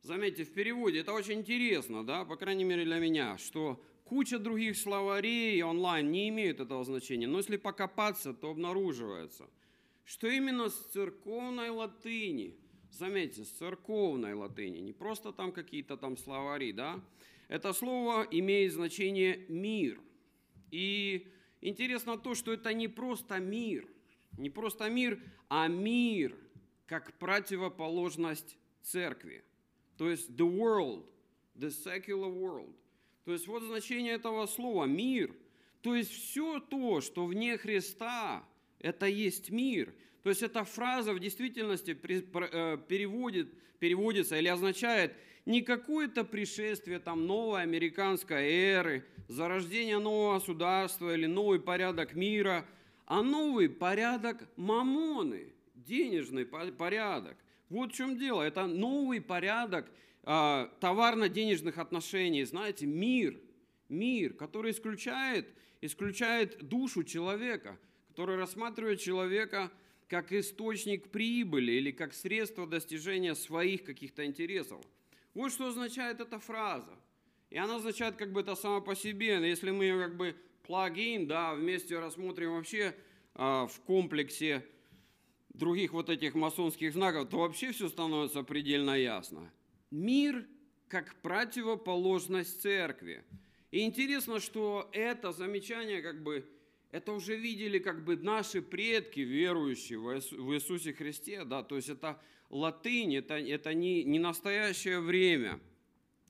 заметьте, 0.01 0.43
в 0.43 0.51
переводе, 0.51 1.01
это 1.01 1.13
очень 1.13 1.41
интересно, 1.41 2.03
да, 2.03 2.25
по 2.25 2.35
крайней 2.35 2.63
мере 2.63 2.83
для 2.83 2.97
меня, 2.97 3.37
что 3.37 3.79
куча 4.05 4.39
других 4.39 4.75
словарей 4.75 5.61
онлайн 5.61 6.09
не 6.11 6.29
имеют 6.29 6.59
этого 6.59 6.83
значения, 6.83 7.27
но 7.27 7.37
если 7.37 7.57
покопаться, 7.57 8.33
то 8.33 8.49
обнаруживается, 8.49 9.47
что 10.07 10.27
именно 10.27 10.69
с 10.69 10.75
церковной 10.91 11.69
латыни, 11.69 12.55
заметьте, 12.89 13.43
с 13.43 13.51
церковной 13.51 14.33
латыни, 14.33 14.79
не 14.79 14.93
просто 14.93 15.31
там 15.31 15.51
какие-то 15.51 15.97
там 15.97 16.17
словари, 16.17 16.71
да, 16.71 16.99
это 17.47 17.73
слово 17.73 18.27
имеет 18.31 18.73
значение 18.73 19.45
«мир». 19.47 20.01
И 20.71 21.27
Интересно 21.61 22.17
то, 22.17 22.35
что 22.35 22.53
это 22.53 22.73
не 22.73 22.87
просто 22.87 23.39
мир, 23.39 23.87
не 24.37 24.49
просто 24.49 24.89
мир, 24.89 25.19
а 25.49 25.67
мир 25.67 26.37
как 26.85 27.13
противоположность 27.17 28.57
церкви. 28.83 29.43
То 29.97 30.09
есть 30.09 30.29
the 30.29 30.47
world, 30.47 31.05
the 31.55 31.69
secular 31.69 32.31
world. 32.31 32.73
То 33.25 33.33
есть 33.33 33.47
вот 33.47 33.63
значение 33.63 34.13
этого 34.13 34.45
слова 34.45 34.85
«мир». 34.85 35.35
То 35.81 35.95
есть 35.95 36.11
все 36.11 36.59
то, 36.59 37.01
что 37.01 37.25
вне 37.25 37.57
Христа, 37.57 38.47
это 38.79 39.05
есть 39.05 39.49
мир. 39.49 39.93
То 40.23 40.29
есть 40.29 40.43
эта 40.43 40.63
фраза 40.63 41.13
в 41.13 41.19
действительности 41.19 41.91
э, 41.91 42.77
переводит, 42.87 43.53
переводится 43.79 44.37
или 44.37 44.47
означает 44.47 45.13
не 45.45 45.61
какое-то 45.61 46.25
пришествие 46.25 46.99
там 46.99 47.25
новой 47.25 47.61
американской 47.61 48.51
эры, 48.51 49.05
зарождение 49.29 49.99
нового 49.99 50.39
государства 50.39 51.13
или 51.13 51.25
новый 51.25 51.61
порядок 51.61 52.13
мира, 52.15 52.65
а 53.05 53.23
новый 53.23 53.69
порядок 53.69 54.45
мамоны, 54.57 55.53
денежный 55.73 56.45
порядок. 56.45 57.37
Вот 57.69 57.93
в 57.93 57.95
чем 57.95 58.17
дело. 58.17 58.41
Это 58.41 58.67
новый 58.67 59.21
порядок 59.21 59.89
э, 60.23 60.67
товарно-денежных 60.81 61.77
отношений. 61.77 62.43
Знаете, 62.43 62.85
мир, 62.85 63.39
мир, 63.87 64.33
который 64.33 64.71
исключает, 64.71 65.47
исключает 65.79 66.67
душу 66.67 67.05
человека, 67.05 67.77
который 68.17 68.35
рассматривает 68.35 68.99
человека 68.99 69.71
как 70.07 70.33
источник 70.33 71.09
прибыли 71.09 71.73
или 71.73 71.91
как 71.91 72.15
средство 72.15 72.65
достижения 72.65 73.35
своих 73.35 73.83
каких-то 73.83 74.25
интересов. 74.25 74.83
Вот 75.35 75.51
что 75.51 75.67
означает 75.67 76.19
эта 76.19 76.39
фраза. 76.39 76.97
И 77.51 77.57
она 77.59 77.75
означает 77.75 78.15
как 78.15 78.33
бы 78.33 78.41
это 78.41 78.55
само 78.55 78.81
по 78.81 78.95
себе. 78.95 79.35
Если 79.47 79.69
мы 79.69 79.83
ее 79.83 79.99
как 79.99 80.17
бы 80.17 80.35
плагин, 80.63 81.27
да, 81.27 81.53
вместе 81.53 81.99
рассмотрим 81.99 82.53
вообще 82.53 82.95
а, 83.35 83.67
в 83.67 83.79
комплексе 83.81 84.65
других 85.49 85.93
вот 85.93 86.09
этих 86.09 86.33
масонских 86.33 86.93
знаков, 86.93 87.29
то 87.29 87.37
вообще 87.37 87.71
все 87.71 87.87
становится 87.87 88.41
предельно 88.41 88.99
ясно. 88.99 89.47
Мир 89.91 90.47
как 90.87 91.13
противоположность 91.21 92.63
церкви. 92.63 93.23
И 93.69 93.81
интересно, 93.81 94.39
что 94.39 94.89
это 94.91 95.31
замечание 95.31 96.01
как 96.01 96.23
бы 96.23 96.43
Это 96.91 97.11
уже 97.11 97.35
видели 97.35 97.79
как 97.79 98.03
бы 98.03 98.15
наши 98.15 98.61
предки, 98.61 99.19
верующие 99.19 99.99
в 99.99 100.53
Иисусе 100.53 100.93
Христе, 100.93 101.43
да, 101.43 101.63
то 101.63 101.75
есть 101.75 101.89
это 101.89 102.21
латынь, 102.49 103.15
это, 103.15 103.35
это 103.35 103.73
не, 103.73 104.03
не 104.03 104.19
настоящее 104.19 105.01
время. 105.01 105.59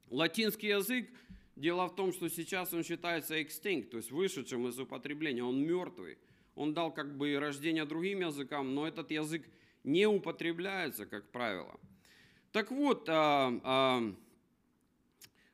Латинский 0.09 0.69
язык, 0.69 1.09
дело 1.55 1.87
в 1.87 1.95
том, 1.95 2.11
что 2.11 2.27
сейчас 2.29 2.73
он 2.73 2.83
считается 2.83 3.39
extinct, 3.39 3.89
то 3.89 3.97
есть 3.97 4.11
вышедшим 4.11 4.67
из 4.67 4.79
употребления, 4.79 5.43
он 5.43 5.61
мертвый. 5.61 6.17
Он 6.55 6.73
дал 6.73 6.91
как 6.91 7.15
бы 7.15 7.37
рождение 7.37 7.85
другим 7.85 8.21
языкам, 8.21 8.73
но 8.73 8.87
этот 8.87 9.11
язык 9.11 9.47
не 9.83 10.07
употребляется, 10.07 11.05
как 11.05 11.29
правило. 11.29 11.79
Так 12.51 12.71
вот, 12.71 13.07
а, 13.09 13.53
а, 13.63 14.15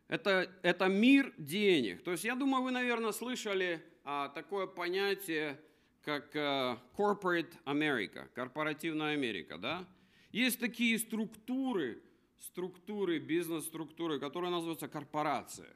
это, 0.07 0.49
это 0.61 0.87
мир 0.87 1.33
денег. 1.37 2.03
То 2.03 2.11
есть 2.11 2.23
я 2.23 2.35
думаю, 2.35 2.63
вы, 2.63 2.71
наверное, 2.71 3.11
слышали 3.11 3.83
такое 4.29 4.67
понятие, 4.67 5.59
как 6.03 6.35
а, 6.35 6.77
corporate 6.97 7.53
America, 7.65 8.27
корпоративная 8.33 9.13
Америка, 9.13 9.57
да? 9.57 9.87
Есть 10.31 10.59
такие 10.59 10.99
структуры, 10.99 12.01
структуры, 12.39 13.19
бизнес-структуры, 13.19 14.19
которые 14.19 14.51
называются 14.51 14.87
корпорации. 14.87 15.69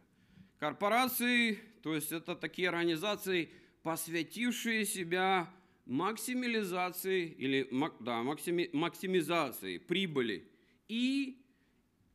Корпорации, 0.60 1.60
то 1.84 1.94
есть 1.94 2.12
это 2.12 2.36
такие 2.36 2.70
организации, 2.70 3.50
посвятившие 3.84 4.84
себя 4.86 5.50
максимализации 5.86 7.28
или 7.28 7.70
да, 8.02 8.24
максими, 8.24 8.70
максимизации 8.74 9.78
прибыли 9.78 10.52
и 10.90 11.42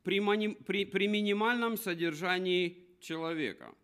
при, 0.03 0.20
при, 0.66 0.85
при 0.85 1.07
минимальном 1.07 1.77
содержании 1.77 2.85
человека. 3.01 3.75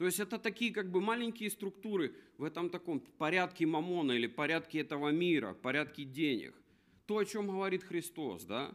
То 0.00 0.06
есть 0.06 0.18
это 0.18 0.38
такие 0.38 0.72
как 0.72 0.90
бы 0.90 1.02
маленькие 1.02 1.50
структуры 1.50 2.14
в 2.38 2.44
этом 2.44 2.70
таком 2.70 3.00
порядке 3.00 3.66
мамона 3.66 4.12
или 4.12 4.28
порядке 4.28 4.80
этого 4.80 5.10
мира, 5.10 5.52
порядке 5.52 6.04
денег. 6.04 6.54
То, 7.04 7.18
о 7.18 7.24
чем 7.26 7.48
говорит 7.48 7.84
Христос, 7.84 8.44
да? 8.44 8.74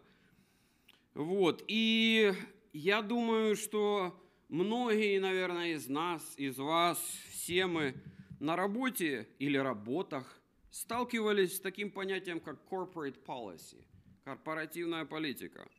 Вот. 1.16 1.64
И 1.68 2.32
я 2.74 3.02
думаю, 3.02 3.56
что 3.56 4.16
многие, 4.50 5.18
наверное, 5.18 5.74
из 5.74 5.88
нас, 5.88 6.22
из 6.38 6.60
вас, 6.60 7.00
все 7.32 7.66
мы 7.66 7.96
на 8.40 8.56
работе 8.56 9.28
или 9.40 9.58
работах 9.58 10.40
сталкивались 10.70 11.56
с 11.56 11.60
таким 11.60 11.90
понятием, 11.90 12.40
как 12.40 12.60
corporate 12.70 13.18
policy, 13.26 13.84
корпоративная 14.26 15.06
политика– 15.06 15.68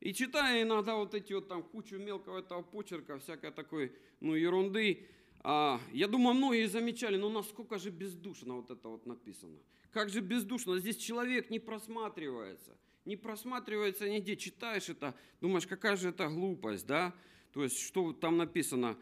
и 0.00 0.14
читая 0.14 0.62
иногда 0.62 0.96
вот 0.96 1.14
эти 1.14 1.32
вот 1.34 1.48
там 1.48 1.62
кучу 1.62 1.96
мелкого 1.98 2.38
этого 2.38 2.62
почерка, 2.62 3.18
всякой 3.18 3.50
такой, 3.50 3.92
ну, 4.20 4.34
ерунды, 4.34 5.06
а, 5.42 5.80
я 5.92 6.08
думаю, 6.08 6.34
многие 6.34 6.66
замечали, 6.66 7.16
ну, 7.16 7.28
насколько 7.28 7.78
же 7.78 7.90
бездушно 7.90 8.54
вот 8.54 8.70
это 8.70 8.88
вот 8.88 9.06
написано. 9.06 9.58
Как 9.90 10.08
же 10.08 10.20
бездушно, 10.20 10.78
здесь 10.78 10.96
человек 10.96 11.50
не 11.50 11.58
просматривается, 11.58 12.76
не 13.04 13.16
просматривается 13.16 14.08
нигде, 14.08 14.36
читаешь 14.36 14.88
это, 14.88 15.14
думаешь, 15.40 15.66
какая 15.66 15.96
же 15.96 16.10
это 16.10 16.28
глупость, 16.28 16.86
да? 16.86 17.14
То 17.52 17.62
есть, 17.64 17.78
что 17.80 18.12
там 18.12 18.36
написано. 18.36 18.96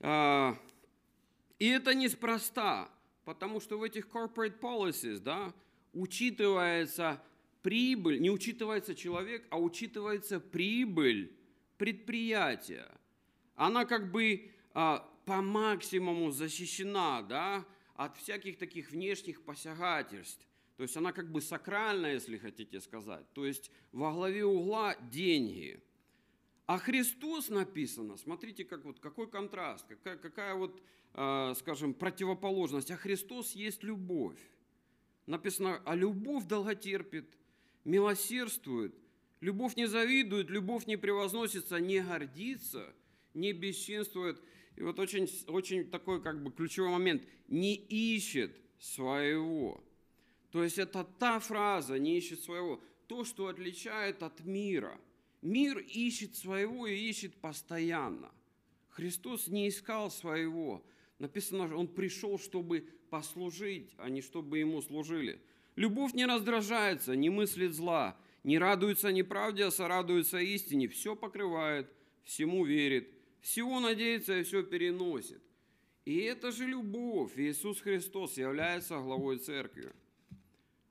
А, 0.00 0.56
и 1.58 1.68
это 1.68 1.94
неспроста, 1.94 2.90
потому 3.24 3.60
что 3.60 3.78
в 3.78 3.82
этих 3.82 4.06
corporate 4.06 4.60
policies, 4.60 5.18
да, 5.18 5.52
учитывается 5.92 7.22
прибыль, 7.64 8.20
не 8.20 8.30
учитывается 8.30 8.94
человек, 8.94 9.46
а 9.50 9.58
учитывается 9.58 10.38
прибыль 10.38 11.34
предприятия. 11.78 12.86
Она 13.56 13.86
как 13.86 14.12
бы 14.12 14.50
а, 14.74 15.10
по 15.24 15.40
максимуму 15.40 16.30
защищена 16.30 17.22
да, 17.22 17.64
от 17.96 18.18
всяких 18.18 18.58
таких 18.58 18.90
внешних 18.90 19.42
посягательств. 19.42 20.46
То 20.76 20.82
есть 20.82 20.96
она 20.96 21.12
как 21.12 21.32
бы 21.32 21.40
сакральная, 21.40 22.14
если 22.14 22.36
хотите 22.36 22.80
сказать. 22.82 23.24
То 23.32 23.46
есть 23.46 23.70
во 23.92 24.12
главе 24.12 24.44
угла 24.44 24.94
деньги. 25.10 25.80
А 26.66 26.78
Христос 26.78 27.48
написано, 27.48 28.18
смотрите, 28.18 28.64
как 28.64 28.84
вот, 28.84 29.00
какой 29.00 29.30
контраст, 29.30 29.86
какая, 29.86 30.18
какая 30.18 30.54
вот, 30.54 30.82
э, 31.14 31.54
скажем, 31.56 31.94
противоположность. 31.94 32.90
А 32.90 32.96
Христос 32.96 33.52
есть 33.52 33.82
любовь. 33.82 34.38
Написано, 35.26 35.80
а 35.86 35.94
любовь 35.94 36.44
долготерпит, 36.44 37.34
милосердствует, 37.84 38.94
любовь 39.40 39.76
не 39.76 39.86
завидует, 39.86 40.50
любовь 40.50 40.86
не 40.86 40.96
превозносится, 40.96 41.78
не 41.78 42.00
гордится, 42.00 42.94
не 43.34 43.52
бесчинствует. 43.52 44.40
И 44.76 44.82
вот 44.82 44.98
очень, 44.98 45.28
очень 45.48 45.88
такой 45.88 46.22
как 46.22 46.42
бы 46.42 46.50
ключевой 46.50 46.90
момент. 46.90 47.22
Не 47.48 47.74
ищет 47.74 48.56
своего. 48.78 49.82
То 50.50 50.62
есть 50.62 50.78
это 50.78 51.04
та 51.04 51.38
фраза, 51.40 51.98
не 51.98 52.18
ищет 52.18 52.40
своего, 52.40 52.80
то, 53.06 53.24
что 53.24 53.48
отличает 53.48 54.22
от 54.22 54.44
мира. 54.44 54.98
Мир 55.42 55.78
ищет 55.78 56.36
своего 56.36 56.86
и 56.86 56.96
ищет 56.96 57.34
постоянно. 57.34 58.32
Христос 58.88 59.48
не 59.48 59.68
искал 59.68 60.10
своего. 60.10 60.84
Написано, 61.18 61.76
он 61.76 61.88
пришел, 61.88 62.38
чтобы 62.38 62.88
послужить, 63.10 63.92
а 63.98 64.08
не 64.08 64.22
чтобы 64.22 64.58
ему 64.58 64.80
служили. 64.80 65.40
Любовь 65.76 66.14
не 66.14 66.26
раздражается, 66.26 67.16
не 67.16 67.30
мыслит 67.30 67.74
зла, 67.74 68.16
не 68.44 68.58
радуется 68.58 69.12
неправде, 69.12 69.64
а 69.64 69.70
сорадуется 69.70 70.38
истине, 70.38 70.88
все 70.88 71.16
покрывает, 71.16 71.92
всему 72.22 72.64
верит, 72.64 73.10
всего 73.40 73.80
надеется 73.80 74.38
и 74.38 74.42
все 74.44 74.62
переносит. 74.62 75.42
И 76.04 76.18
это 76.18 76.52
же 76.52 76.66
любовь. 76.66 77.32
Иисус 77.36 77.80
Христос 77.80 78.36
является 78.36 78.98
главой 78.98 79.38
церкви. 79.38 79.92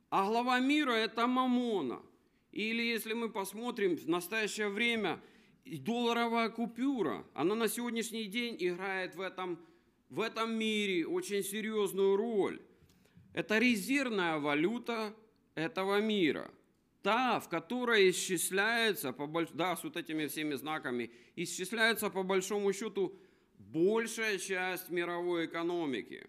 А 0.09 0.25
глава 0.25 0.59
мира– 0.59 0.91
это 0.91 1.27
мамона. 1.27 2.01
Или 2.51 2.83
если 2.83 3.13
мы 3.13 3.29
посмотрим 3.29 3.95
в 3.95 4.07
настоящее 4.07 4.69
время, 4.69 5.19
долларовая 5.65 6.49
купюра, 6.49 7.25
она 7.33 7.55
на 7.55 7.67
сегодняшний 7.67 8.25
день 8.25 8.55
играет 8.59 9.15
в 9.15 9.21
этом, 9.21 9.59
в 10.09 10.19
этом 10.19 10.53
мире 10.55 11.07
очень 11.07 11.43
серьезную 11.43 12.15
роль. 12.15 12.61
Это 13.33 13.57
резервная 13.57 14.37
валюта 14.39 15.13
этого 15.55 15.99
мира. 16.01 16.51
Та, 17.01 17.39
в 17.39 17.49
которой 17.49 18.09
исчисляется, 18.11 19.11
по, 19.11 19.27
да, 19.53 19.75
с 19.75 19.83
вот 19.83 19.97
этими 19.97 20.27
всеми 20.27 20.53
знаками, 20.55 21.11
исчисляется 21.35 22.09
по 22.09 22.23
большому 22.23 22.71
счету 22.71 23.13
большая 23.57 24.37
часть 24.37 24.89
мировой 24.89 25.47
экономики. 25.47 26.27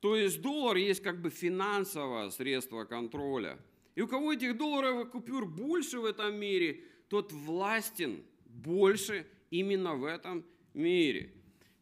То 0.00 0.16
есть 0.16 0.42
доллар 0.42 0.76
есть 0.76 1.02
как 1.02 1.20
бы 1.22 1.30
финансовое 1.30 2.30
средство 2.30 2.84
контроля. 2.84 3.58
И 3.94 4.02
у 4.02 4.08
кого 4.08 4.32
этих 4.32 4.56
долларовых 4.56 5.10
купюр 5.10 5.46
больше 5.46 5.98
в 5.98 6.04
этом 6.04 6.34
мире, 6.34 6.84
тот 7.08 7.32
властен 7.32 8.22
больше 8.46 9.26
именно 9.50 9.94
в 9.94 10.04
этом 10.04 10.44
мире. 10.74 11.32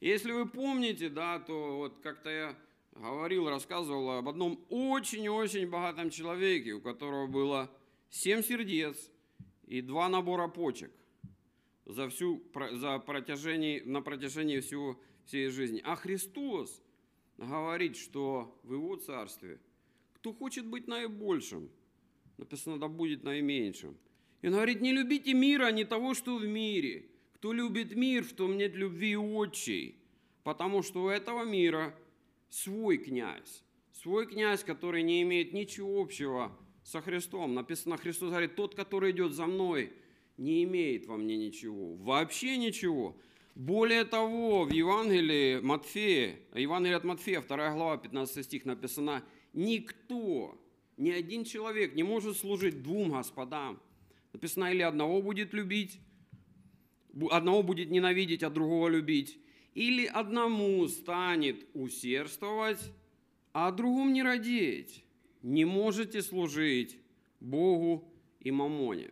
Если 0.01 0.33
вы 0.33 0.47
помните, 0.47 1.09
да, 1.09 1.39
то 1.39 1.77
вот 1.79 1.99
как-то 2.01 2.31
я 2.31 2.57
говорил, 2.99 3.49
рассказывал 3.49 4.11
об 4.11 4.29
одном 4.29 4.65
очень-очень 4.69 5.69
богатом 5.69 6.11
человеке, 6.11 6.73
у 6.73 6.81
которого 6.81 7.27
было 7.27 7.71
семь 8.11 8.43
сердец 8.43 9.11
и 9.67 9.81
два 9.81 10.09
набора 10.09 10.49
почек 10.49 10.91
за 11.87 12.09
всю, 12.09 12.43
за 12.73 12.99
протяжении, 12.99 13.81
на 13.81 14.03
протяжении 14.03 14.61
всего, 14.61 15.01
всей 15.25 15.49
жизни. 15.49 15.81
А 15.85 15.97
Христос 15.97 16.83
говорит, 17.37 17.97
что 17.97 18.59
в 18.65 18.73
Его 18.73 18.97
Царстве, 18.97 19.61
кто 20.15 20.33
хочет 20.33 20.67
быть 20.67 20.89
наибольшим, 20.89 21.71
написано, 22.37 22.79
да 22.79 22.89
будет 22.89 23.23
наименьшим. 23.23 23.97
И 24.43 24.49
он 24.49 24.55
говорит, 24.55 24.81
не 24.81 24.93
любите 24.93 25.35
мира, 25.35 25.67
а 25.67 25.73
не 25.73 25.85
того, 25.85 26.15
что 26.15 26.37
в 26.37 26.47
мире. 26.47 27.07
Кто 27.35 27.53
любит 27.53 27.95
мир, 27.95 28.25
в 28.25 28.33
том 28.33 28.57
нет 28.57 28.75
любви 28.75 29.17
отчей, 29.17 29.97
потому 30.43 30.83
что 30.83 31.05
у 31.05 31.09
этого 31.09 31.45
мира– 31.45 31.95
свой 32.49 32.99
князь. 32.99 33.65
Свой 33.93 34.27
князь, 34.27 34.63
который 34.63 35.03
не 35.03 35.23
имеет 35.23 35.53
ничего 35.53 36.01
общего 36.01 36.57
со 36.83 37.01
Христом. 37.01 37.55
Написано, 37.55 37.97
Христос 37.97 38.31
говорит, 38.31 38.55
тот, 38.55 38.75
который 38.75 39.11
идет 39.11 39.33
за 39.33 39.47
мной, 39.47 39.93
не 40.37 40.65
имеет 40.65 41.07
во 41.07 41.17
мне 41.17 41.37
ничего. 41.37 41.95
Вообще 41.97 42.57
ничего. 42.57 43.17
Более 43.55 44.05
того, 44.05 44.65
в 44.65 44.71
Евангелии 44.71 45.59
Матфея, 45.61 46.39
Евангелие 46.55 46.97
от 46.97 47.05
Матфея, 47.05 47.43
2 47.43 47.73
глава, 47.73 47.97
15 47.99 48.45
стих 48.45 48.65
написано, 48.65 49.25
никто, 49.53 50.57
ни 50.97 51.11
один 51.11 51.45
человек 51.45 51.97
не 51.97 52.05
может 52.05 52.37
служить 52.37 52.83
двум 52.83 53.11
господам. 53.11 53.81
Написано, 54.33 54.73
или 54.73 54.83
одного 54.83 55.21
будет 55.21 55.53
любить, 55.53 56.01
одного 57.31 57.65
будет 57.65 57.91
ненавидеть, 57.91 58.45
а 58.45 58.51
другого 58.51 58.89
любить 58.89 59.41
или 59.79 60.07
одному 60.07 60.89
станет 60.89 61.65
усердствовать, 61.73 62.93
а 63.53 63.71
другому 63.71 64.11
не 64.11 64.25
родить. 64.25 65.05
Не 65.43 65.65
можете 65.65 66.21
служить 66.21 66.99
Богу 67.39 68.13
и 68.41 68.51
мамоне. 68.51 69.11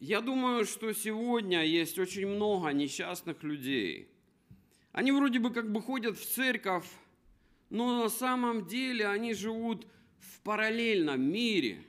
Я 0.00 0.20
думаю, 0.20 0.66
что 0.66 0.92
сегодня 0.92 1.64
есть 1.64 1.98
очень 1.98 2.26
много 2.26 2.68
несчастных 2.74 3.42
людей. 3.42 4.08
Они 4.92 5.12
вроде 5.12 5.38
бы 5.38 5.50
как 5.50 5.72
бы 5.72 5.80
ходят 5.80 6.18
в 6.18 6.26
церковь, 6.26 6.90
но 7.70 8.02
на 8.02 8.10
самом 8.10 8.66
деле 8.66 9.06
они 9.06 9.32
живут 9.32 9.86
в 10.18 10.42
параллельном 10.42 11.22
мире, 11.22 11.82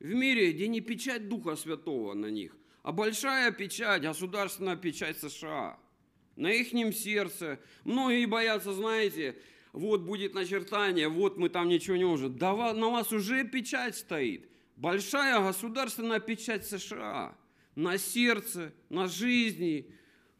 в 0.00 0.12
мире, 0.12 0.52
где 0.52 0.68
не 0.68 0.82
печать 0.82 1.30
Духа 1.30 1.56
Святого 1.56 2.12
на 2.12 2.26
них, 2.26 2.54
а 2.82 2.92
большая 2.92 3.52
печать, 3.52 4.02
государственная 4.02 4.76
печать 4.76 5.16
США 5.18 5.78
на 6.36 6.52
ихнем 6.52 6.92
сердце. 6.92 7.58
Многие 7.84 8.26
боятся, 8.26 8.72
знаете, 8.72 9.36
вот 9.72 10.02
будет 10.02 10.34
начертание, 10.34 11.08
вот 11.08 11.36
мы 11.36 11.48
там 11.48 11.68
ничего 11.68 11.96
не 11.96 12.04
можем. 12.04 12.36
Да 12.36 12.52
на 12.72 12.88
вас 12.88 13.12
уже 13.12 13.44
печать 13.44 13.96
стоит. 13.96 14.48
Большая 14.76 15.40
государственная 15.40 16.20
печать 16.20 16.66
США 16.66 17.36
на 17.74 17.98
сердце, 17.98 18.72
на 18.88 19.06
жизни, 19.08 19.90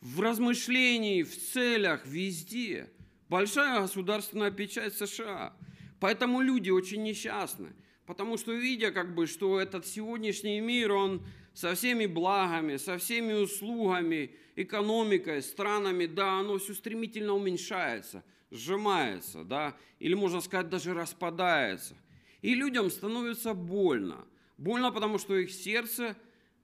в 0.01 0.21
размышлении, 0.21 1.23
в 1.23 1.37
целях, 1.37 2.07
везде. 2.07 2.91
Большая 3.29 3.81
государственная 3.81 4.51
печать 4.51 4.95
США. 4.95 5.57
Поэтому 6.01 6.41
люди 6.41 6.71
очень 6.71 7.03
несчастны. 7.03 7.73
Потому 8.07 8.37
что 8.37 8.53
видя, 8.53 8.93
как 8.93 9.15
бы, 9.15 9.27
что 9.27 9.59
этот 9.59 9.87
сегодняшний 9.87 10.61
мир, 10.61 10.93
он 10.93 11.27
со 11.55 11.75
всеми 11.75 12.07
благами, 12.07 12.77
со 12.77 12.99
всеми 12.99 13.33
услугами, 13.33 14.35
экономикой, 14.57 15.41
странами, 15.41 16.07
да, 16.07 16.41
оно 16.41 16.59
все 16.59 16.75
стремительно 16.75 17.33
уменьшается, 17.33 18.25
сжимается, 18.51 19.45
да, 19.45 19.77
или 20.01 20.15
можно 20.15 20.41
сказать 20.41 20.69
даже 20.69 20.93
распадается. 20.93 21.97
И 22.43 22.55
людям 22.55 22.91
становится 22.91 23.55
больно. 23.55 24.27
Больно, 24.59 24.93
потому 24.93 25.19
что 25.19 25.37
их 25.37 25.51
сердце 25.51 26.17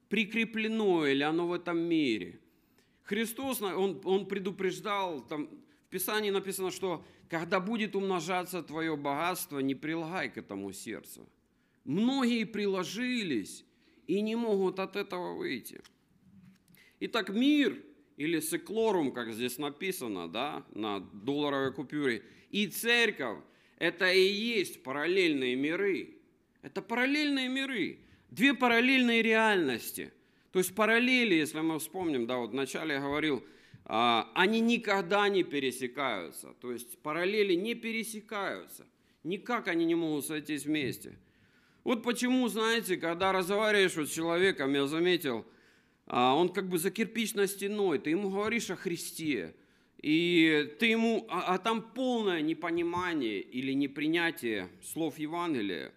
прикреплено, 0.08 1.06
или 1.06 1.22
оно 1.22 1.46
в 1.46 1.52
этом 1.52 1.78
мире. 1.78 2.38
Христос, 3.04 3.62
он, 3.62 4.00
он 4.04 4.26
предупреждал, 4.26 5.20
там 5.20 5.48
в 5.86 5.90
Писании 5.90 6.30
написано, 6.30 6.70
что 6.70 7.04
когда 7.28 7.60
будет 7.60 7.96
умножаться 7.96 8.62
твое 8.62 8.96
богатство, 8.96 9.60
не 9.60 9.74
прилагай 9.74 10.28
к 10.28 10.36
этому 10.36 10.72
сердцу. 10.72 11.28
Многие 11.84 12.44
приложились 12.44 13.64
и 14.10 14.20
не 14.22 14.36
могут 14.36 14.78
от 14.78 14.96
этого 14.96 15.34
выйти. 15.34 15.80
Итак, 17.00 17.30
мир 17.30 17.82
или 18.16 18.40
секлорум, 18.40 19.12
как 19.12 19.32
здесь 19.32 19.58
написано, 19.58 20.28
да, 20.28 20.64
на 20.74 21.00
долларовой 21.00 21.72
купюре, 21.72 22.22
и 22.50 22.66
церковь– 22.66 23.38
это 23.78 24.12
и 24.12 24.22
есть 24.22 24.82
параллельные 24.82 25.56
миры. 25.56 26.18
Это 26.62 26.82
параллельные 26.82 27.48
миры. 27.48 28.00
Две 28.30 28.54
параллельные 28.54 29.22
реальности. 29.22 30.12
То 30.52 30.58
есть 30.58 30.74
параллели, 30.74 31.34
если 31.34 31.60
мы 31.60 31.78
вспомним, 31.78 32.26
да, 32.26 32.38
вот 32.38 32.50
вначале 32.50 32.94
я 32.94 33.00
говорил– 33.00 33.44
а, 33.92 34.30
они 34.34 34.60
никогда 34.60 35.28
не 35.28 35.42
пересекаются. 35.42 36.54
То 36.60 36.70
есть 36.70 36.96
параллели 36.98 37.54
не 37.54 37.74
пересекаются. 37.74 38.86
Никак 39.24 39.66
они 39.66 39.84
не 39.84 39.96
могут 39.96 40.26
сойтись 40.26 40.64
вместе. 40.64 41.18
Вот 41.82 42.02
почему, 42.02 42.46
знаете, 42.48 42.96
когда 42.96 43.32
разговариваешь 43.32 43.96
вот 43.96 44.08
с 44.08 44.12
человеком, 44.12 44.74
я 44.74 44.86
заметил, 44.86 45.46
а, 46.06 46.34
он 46.34 46.50
как 46.50 46.68
бы 46.68 46.78
за 46.78 46.90
кирпичной 46.90 47.48
стеной, 47.48 47.98
ты 47.98 48.10
ему 48.10 48.30
говоришь 48.30 48.70
о 48.70 48.76
Христе, 48.76 49.54
и 50.02 50.74
ты 50.78 50.86
ему, 50.86 51.26
а, 51.30 51.54
а 51.54 51.58
там 51.58 51.82
полное 51.82 52.42
непонимание 52.42 53.40
или 53.40 53.72
непринятие 53.72 54.68
слов 54.82 55.18
Евангелия. 55.18 55.92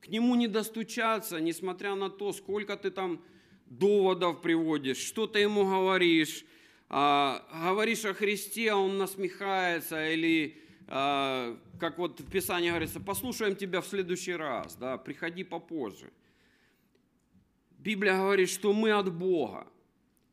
К 0.00 0.08
нему 0.08 0.34
не 0.34 0.48
достучаться, 0.48 1.38
несмотря 1.40 1.94
на 1.94 2.10
то, 2.10 2.32
сколько 2.32 2.76
ты 2.76 2.90
там 2.90 3.22
доводов 3.66 4.42
приводишь, 4.42 4.98
что 4.98 5.26
ты 5.26 5.40
ему 5.40 5.64
говоришь, 5.64 6.44
а, 6.88 7.46
говоришь 7.68 8.04
о 8.06 8.14
Христе, 8.14 8.70
а 8.72 8.76
он 8.76 8.98
насмехается, 8.98 10.10
или, 10.12 10.56
как 10.88 11.98
вот 11.98 12.20
в 12.20 12.30
Писании 12.30 12.70
говорится, 12.70 12.98
послушаем 12.98 13.54
тебя 13.54 13.82
в 13.82 13.86
следующий 13.86 14.32
раз, 14.32 14.74
да, 14.76 14.96
приходи 14.96 15.44
попозже. 15.44 16.10
Библия 17.78 18.16
говорит, 18.16 18.48
что 18.48 18.72
мы 18.72 18.90
от 18.92 19.12
Бога, 19.14 19.66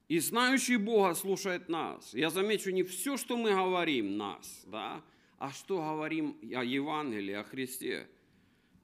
и 0.07 0.19
знающий 0.19 0.77
Бога 0.77 1.13
слушает 1.13 1.67
нас. 1.67 2.13
Я 2.13 2.29
замечу, 2.29 2.71
не 2.71 2.83
все, 2.83 3.17
что 3.17 3.37
мы 3.37 3.51
говорим, 3.51 4.17
нас, 4.17 4.63
да, 4.67 5.03
а 5.37 5.51
что 5.51 5.77
говорим 5.77 6.37
о 6.41 6.63
Евангелии, 6.63 7.33
о 7.33 7.43
Христе. 7.43 8.07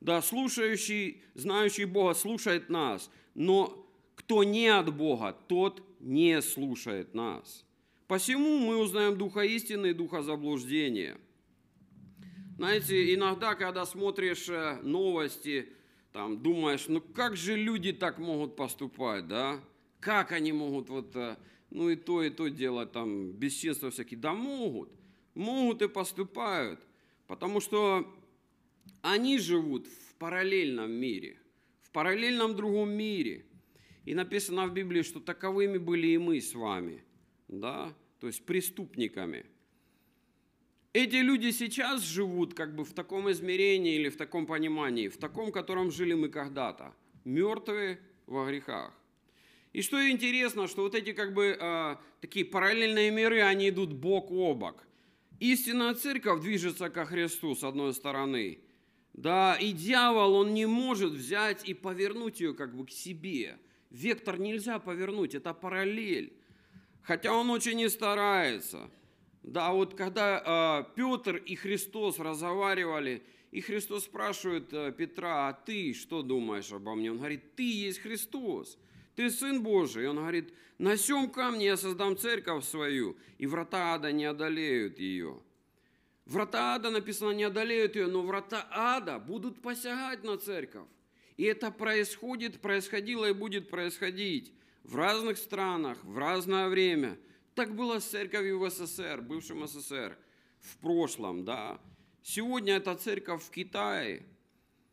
Да, 0.01 0.21
слушающий, 0.21 1.23
знающий 1.35 1.85
Бога 1.85 2.13
слушает 2.15 2.69
нас, 2.69 3.09
но 3.33 3.87
кто 4.15 4.43
не 4.43 4.67
от 4.67 4.93
Бога, 4.93 5.37
тот 5.47 5.83
не 6.01 6.41
слушает 6.41 7.13
нас. 7.13 7.65
Посему 8.07 8.59
мы 8.59 8.75
узнаем 8.77 9.17
духа 9.17 9.41
истины 9.41 9.91
и 9.91 9.93
духа 9.93 10.21
заблуждения. 10.21 11.17
Знаете, 12.57 13.13
иногда, 13.13 13.55
когда 13.55 13.85
смотришь 13.85 14.49
э, 14.49 14.79
новости, 14.83 15.69
там 16.11 16.41
думаешь, 16.41 16.87
ну 16.87 17.01
как 17.01 17.35
же 17.35 17.55
люди 17.55 17.93
так 17.93 18.19
могут 18.19 18.55
поступать, 18.55 19.27
да? 19.27 19.59
Как 19.99 20.31
они 20.31 20.51
могут 20.51 20.89
вот, 20.89 21.15
э, 21.15 21.37
ну 21.69 21.89
и 21.89 21.95
то, 21.95 22.23
и 22.23 22.29
то 22.29 22.47
делать, 22.49 22.91
там, 22.91 23.31
бесчинства 23.31 23.89
всякие? 23.89 24.19
Да 24.19 24.33
могут, 24.33 24.89
могут 25.33 25.81
и 25.81 25.87
поступают, 25.87 26.79
потому 27.27 27.59
что 27.59 28.07
они 29.01 29.39
живут 29.39 29.87
в 29.87 30.15
параллельном 30.15 30.91
мире, 30.91 31.37
в 31.81 31.91
параллельном 31.91 32.55
другом 32.55 32.91
мире– 32.91 33.45
и 34.05 34.13
написано 34.13 34.67
в 34.67 34.73
Библии, 34.73 35.03
что 35.03 35.19
таковыми 35.19 35.77
были 35.77 36.07
и 36.07 36.17
мы 36.17 36.41
с 36.41 36.53
вами, 36.53 37.03
да, 37.47 37.93
то 38.19 38.27
есть 38.27 38.45
преступниками. 38.45 39.45
Эти 40.93 41.17
люди 41.17 41.51
сейчас 41.51 42.01
живут 42.01 42.53
как 42.53 42.75
бы 42.75 42.83
в 42.83 42.93
таком 42.93 43.31
измерении 43.31 43.95
или 43.95 44.09
в 44.09 44.17
таком 44.17 44.45
понимании, 44.45 45.07
в 45.07 45.17
таком, 45.17 45.49
в 45.49 45.51
котором 45.51 45.91
жили 45.91 46.13
мы 46.13 46.29
когда-то, 46.29 46.93
мертвые 47.23 47.99
во 48.27 48.45
грехах. 48.45 48.93
И 49.73 49.81
что 49.81 50.09
интересно, 50.09 50.67
что 50.67 50.81
вот 50.81 50.95
эти 50.95 51.13
как 51.13 51.33
бы 51.33 51.57
э, 51.57 51.95
такие 52.19 52.45
параллельные 52.45 53.09
миры, 53.09 53.41
они 53.41 53.69
идут 53.69 53.93
бок 53.93 54.31
о 54.31 54.53
бок. 54.53 54.83
Истинная 55.39 55.93
церковь 55.93 56.41
движется 56.41 56.89
ко 56.89 57.05
Христу 57.05 57.55
с 57.55 57.63
одной 57.63 57.93
стороны, 57.93 58.59
да, 59.13 59.55
и 59.55 59.71
дьявол, 59.71 60.35
он 60.35 60.53
не 60.53 60.65
может 60.65 61.13
взять 61.13 61.67
и 61.67 61.73
повернуть 61.73 62.41
ее 62.41 62.53
как 62.53 62.75
бы 62.75 62.85
к 62.85 62.91
себе– 62.91 63.57
Вектор 63.91 64.39
нельзя 64.39 64.79
повернуть, 64.79 65.35
это 65.35 65.53
параллель. 65.53 66.33
Хотя 67.03 67.33
он 67.33 67.49
очень 67.49 67.75
не 67.75 67.89
старается. 67.89 68.89
Да, 69.43 69.71
вот 69.71 69.95
когда 69.95 70.85
э, 70.87 70.93
Петр 70.95 71.37
и 71.37 71.55
Христос 71.55 72.19
разговаривали, 72.19 73.23
и 73.51 73.59
Христос 73.59 74.05
спрашивает 74.05 74.71
э, 74.71 74.93
Петра, 74.95 75.49
а 75.49 75.53
ты 75.53 75.93
что 75.93 76.21
думаешь 76.21 76.71
обо 76.71 76.95
мне? 76.95 77.11
Он 77.11 77.17
говорит, 77.17 77.55
ты 77.55 77.63
есть 77.63 77.99
Христос, 77.99 78.77
ты 79.15 79.29
Сын 79.29 79.63
Божий. 79.63 80.07
Он 80.07 80.17
говорит, 80.17 80.53
на 80.77 80.95
сем 80.95 81.29
камне 81.29 81.65
я 81.65 81.77
создам 81.77 82.17
церковь 82.17 82.65
свою, 82.65 83.17
и 83.37 83.47
врата 83.47 83.95
ада 83.95 84.11
не 84.11 84.25
одолеют 84.25 84.99
ее. 84.99 85.39
Врата 86.25 86.75
ада, 86.75 86.91
написано, 86.91 87.31
не 87.31 87.43
одолеют 87.43 87.95
ее, 87.95 88.07
но 88.07 88.21
врата 88.21 88.67
ада 88.71 89.19
будут 89.19 89.61
посягать 89.61 90.23
на 90.23 90.37
церковь. 90.37 90.87
И 91.37 91.43
это 91.43 91.71
происходит, 91.71 92.61
происходило 92.61 93.25
и 93.25 93.33
будет 93.33 93.69
происходить 93.69 94.53
в 94.83 94.95
разных 94.95 95.37
странах, 95.37 95.97
в 96.03 96.17
разное 96.17 96.69
время. 96.69 97.17
Так 97.55 97.75
было 97.75 97.99
с 97.99 98.05
церковью 98.05 98.59
в 98.59 98.69
СССР, 98.69 99.21
бывшем 99.21 99.67
СССР, 99.67 100.17
в 100.59 100.77
прошлом, 100.77 101.43
да. 101.43 101.79
Сегодня 102.23 102.75
эта 102.75 102.95
церковь 102.95 103.43
в 103.43 103.49
Китае. 103.49 104.25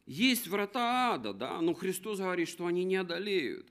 Есть 0.07 0.49
врата 0.49 1.15
ада, 1.15 1.33
да, 1.33 1.61
но 1.61 1.75
Христос 1.75 2.19
говорит, 2.19 2.49
что 2.49 2.67
они 2.67 2.85
не 2.85 2.97
одолеют. 2.97 3.69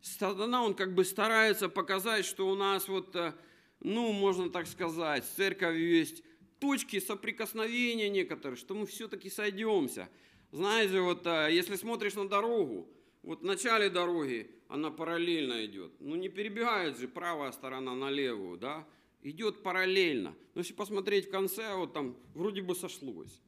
Сатана, 0.00 0.62
он 0.62 0.74
как 0.74 0.94
бы 0.94 1.04
старается 1.04 1.68
показать, 1.68 2.24
что 2.24 2.48
у 2.48 2.54
нас 2.54 2.88
вот, 2.88 3.16
э, 3.16 3.34
ну, 3.80 4.12
можно 4.12 4.50
так 4.50 4.66
сказать, 4.66 5.24
с 5.24 5.30
церковью 5.30 5.96
есть 5.98 6.22
точки 6.60 7.00
соприкосновения 7.00 8.08
некоторые, 8.08 8.56
что 8.56 8.74
мы 8.74 8.86
все-таки 8.86 9.30
сойдемся– 9.30 10.08
знаете, 10.54 11.00
вот 11.00 11.26
а, 11.26 11.48
если 11.48 11.74
смотришь 11.74 12.14
на 12.14 12.28
дорогу, 12.28 12.88
вот 13.24 13.40
в 13.40 13.44
начале 13.44 13.90
дороги 13.90 14.50
она 14.68 14.90
параллельно 14.90 15.64
идет. 15.64 15.92
Ну 16.00 16.14
не 16.16 16.28
перебегает 16.28 16.98
же 16.98 17.08
правая 17.08 17.52
сторона 17.52 17.94
на 17.94 18.10
левую, 18.10 18.56
да? 18.56 18.86
Идет 19.22 19.62
параллельно. 19.62 20.34
Но 20.54 20.60
если 20.60 20.74
посмотреть 20.74 21.28
в 21.28 21.30
конце, 21.30 21.74
вот 21.74 21.92
там 21.92 22.16
вроде 22.34 22.62
бы 22.62 22.74
сошлось. 22.74 23.42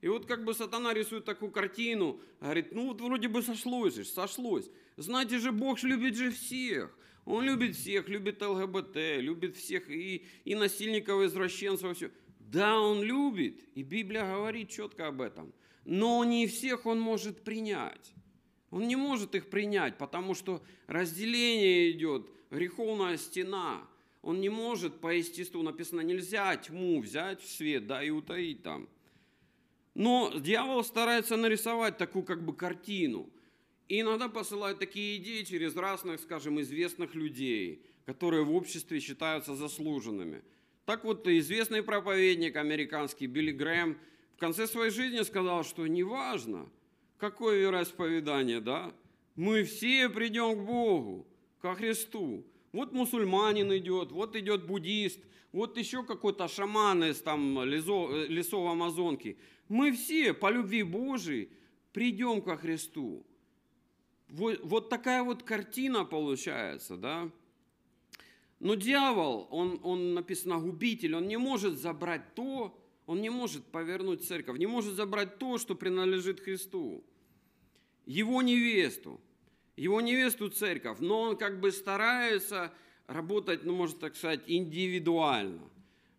И 0.00 0.08
вот 0.08 0.26
как 0.26 0.44
бы 0.44 0.54
сатана 0.54 0.94
рисует 0.94 1.24
такую 1.24 1.52
картину, 1.52 2.20
говорит, 2.40 2.72
ну 2.72 2.88
вот 2.88 3.00
вроде 3.00 3.28
бы 3.28 3.42
сошлось 3.42 3.96
же, 3.96 4.04
сошлось. 4.04 4.70
Знаете 4.96 5.38
же, 5.38 5.52
Бог 5.52 5.82
любит 5.82 6.16
же 6.16 6.30
всех. 6.30 6.96
Он 7.26 7.44
любит 7.44 7.76
всех, 7.76 8.08
любит 8.08 8.42
ЛГБТ, 8.42 8.96
любит 9.18 9.56
всех 9.56 9.90
и, 9.90 10.24
и 10.44 10.54
насильников, 10.54 11.22
и 11.22 11.26
извращенцев, 11.26 11.96
все. 11.96 12.10
Да, 12.38 12.80
он 12.80 13.02
любит, 13.02 13.60
и 13.74 13.82
Библия 13.82 14.24
говорит 14.24 14.70
четко 14.70 15.06
об 15.08 15.20
этом 15.20 15.52
но 15.84 16.24
не 16.24 16.46
всех 16.46 16.86
он 16.86 17.00
может 17.00 17.42
принять. 17.42 18.12
Он 18.70 18.86
не 18.86 18.96
может 18.96 19.34
их 19.34 19.50
принять, 19.50 19.98
потому 19.98 20.34
что 20.34 20.62
разделение 20.86 21.90
идет, 21.90 22.26
греховная 22.50 23.16
стена. 23.16 23.86
Он 24.22 24.40
не 24.40 24.48
может 24.48 25.00
по 25.00 25.14
естеству, 25.14 25.62
написано, 25.62 26.02
нельзя 26.02 26.56
тьму 26.56 27.00
взять 27.00 27.40
в 27.40 27.48
свет, 27.48 27.86
да, 27.86 28.02
и 28.02 28.10
утаить 28.10 28.62
там. 28.62 28.88
Но 29.94 30.32
дьявол 30.38 30.84
старается 30.84 31.36
нарисовать 31.36 31.98
такую 31.98 32.24
как 32.24 32.44
бы 32.44 32.54
картину. 32.54 33.28
И 33.88 34.00
иногда 34.00 34.28
посылает 34.28 34.78
такие 34.78 35.16
идеи 35.16 35.42
через 35.42 35.74
разных, 35.74 36.20
скажем, 36.20 36.60
известных 36.60 37.14
людей, 37.14 37.82
которые 38.06 38.44
в 38.44 38.54
обществе 38.54 39.00
считаются 39.00 39.56
заслуженными. 39.56 40.42
Так 40.84 41.04
вот, 41.04 41.26
известный 41.26 41.82
проповедник 41.82 42.56
американский 42.56 43.26
Билли 43.26 43.50
Грэм 43.50 43.98
в 44.36 44.38
конце 44.38 44.66
своей 44.68 44.90
жизни 44.90 45.22
сказал, 45.22 45.64
что 45.64 45.86
неважно, 45.86 46.68
какое 47.20 47.60
вероисповедание, 47.60 48.60
да, 48.60 48.92
мы 49.36 49.62
все 49.64 50.08
придем 50.08 50.58
к 50.58 50.66
Богу, 50.66 51.26
ко 51.60 51.74
Христу. 51.74 52.44
Вот 52.72 52.92
мусульманин 52.92 53.76
идет, 53.76 54.10
вот 54.10 54.34
идет 54.36 54.66
буддист, 54.66 55.20
вот 55.52 55.76
еще 55.76 56.02
какой-то 56.04 56.48
шаман 56.48 57.04
из 57.04 57.20
там 57.20 57.62
лесов 57.64 58.70
Амазонки. 58.70 59.36
Мы 59.68 59.92
все 59.92 60.32
по 60.32 60.50
любви 60.50 60.82
Божией 60.82 61.50
придем 61.92 62.40
ко 62.40 62.56
Христу. 62.56 63.24
Вот, 64.28 64.60
вот 64.62 64.88
такая 64.88 65.22
вот 65.22 65.42
картина 65.42 66.04
получается, 66.04 66.96
да. 66.96 67.30
Но 68.60 68.74
дьявол, 68.74 69.48
он, 69.50 69.80
он 69.82 70.14
написано 70.14 70.58
губитель, 70.58 71.16
он 71.16 71.26
не 71.26 71.36
может 71.36 71.78
забрать 71.78 72.34
то, 72.34 72.78
он 73.06 73.20
не 73.20 73.30
может 73.30 73.64
повернуть 73.64 74.24
церковь, 74.24 74.58
не 74.58 74.66
может 74.66 74.94
забрать 74.94 75.38
то, 75.38 75.58
что 75.58 75.74
принадлежит 75.74 76.40
Христу. 76.40 77.02
Его 78.10 78.42
невесту, 78.42 79.20
его 79.76 80.00
невесту 80.00 80.48
церковь, 80.48 80.98
но 80.98 81.20
он 81.20 81.36
как 81.36 81.60
бы 81.60 81.70
старается 81.70 82.72
работать, 83.06 83.62
ну, 83.62 83.72
можно 83.72 84.00
так 84.00 84.16
сказать, 84.16 84.40
индивидуально. 84.48 85.62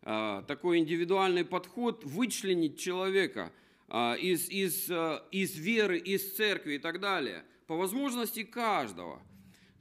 А, 0.03 0.43
такой 0.43 0.79
индивидуальный 0.79 1.43
подход, 1.43 2.05
вычленить 2.05 2.79
человека 2.79 3.51
а, 3.89 4.13
из, 4.13 4.49
из, 4.49 4.89
а, 4.89 5.27
из 5.31 5.57
веры, 5.57 5.97
из 5.97 6.33
церкви 6.33 6.75
и 6.75 6.79
так 6.79 7.01
далее, 7.01 7.43
по 7.67 7.75
возможности 7.75 8.43
каждого. 8.43 9.21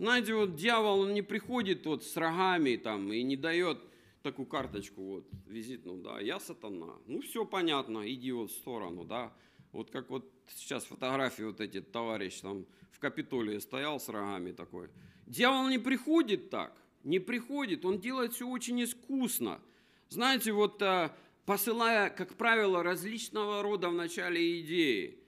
Знаете, 0.00 0.34
вот 0.34 0.56
дьявол, 0.56 1.02
он 1.02 1.14
не 1.14 1.22
приходит 1.22 1.86
вот 1.86 2.02
с 2.02 2.16
рогами 2.16 2.74
там 2.74 3.12
и 3.12 3.22
не 3.22 3.36
дает 3.36 3.78
такую 4.24 4.46
карточку, 4.46 5.00
вот, 5.00 5.28
визитную, 5.46 6.02
да, 6.02 6.18
я 6.18 6.40
сатана. 6.40 6.96
Ну, 7.06 7.20
все 7.20 7.44
понятно, 7.44 8.02
иди 8.12 8.32
вот 8.32 8.50
в 8.50 8.54
сторону, 8.56 9.04
да. 9.04 9.32
Вот 9.72 9.90
как 9.90 10.10
вот 10.10 10.30
сейчас 10.48 10.84
фотографии 10.84 11.42
вот 11.42 11.60
эти 11.60 11.80
товарищ 11.80 12.40
там 12.40 12.66
в 12.90 12.98
Капитолии 12.98 13.58
стоял 13.58 14.00
с 14.00 14.08
рогами 14.08 14.52
такой. 14.52 14.88
Дьявол 15.26 15.68
не 15.68 15.78
приходит 15.78 16.50
так 16.50 16.80
не 17.04 17.18
приходит, 17.18 17.84
он 17.84 17.98
делает 17.98 18.34
все 18.34 18.46
очень 18.46 18.82
искусно. 18.82 19.60
Знаете, 20.08 20.52
вот 20.52 20.82
э, 20.82 21.10
посылая, 21.46 22.10
как 22.10 22.34
правило, 22.34 22.82
различного 22.82 23.62
рода 23.62 23.88
в 23.88 23.94
начале 23.94 24.60
идеи. 24.60 25.18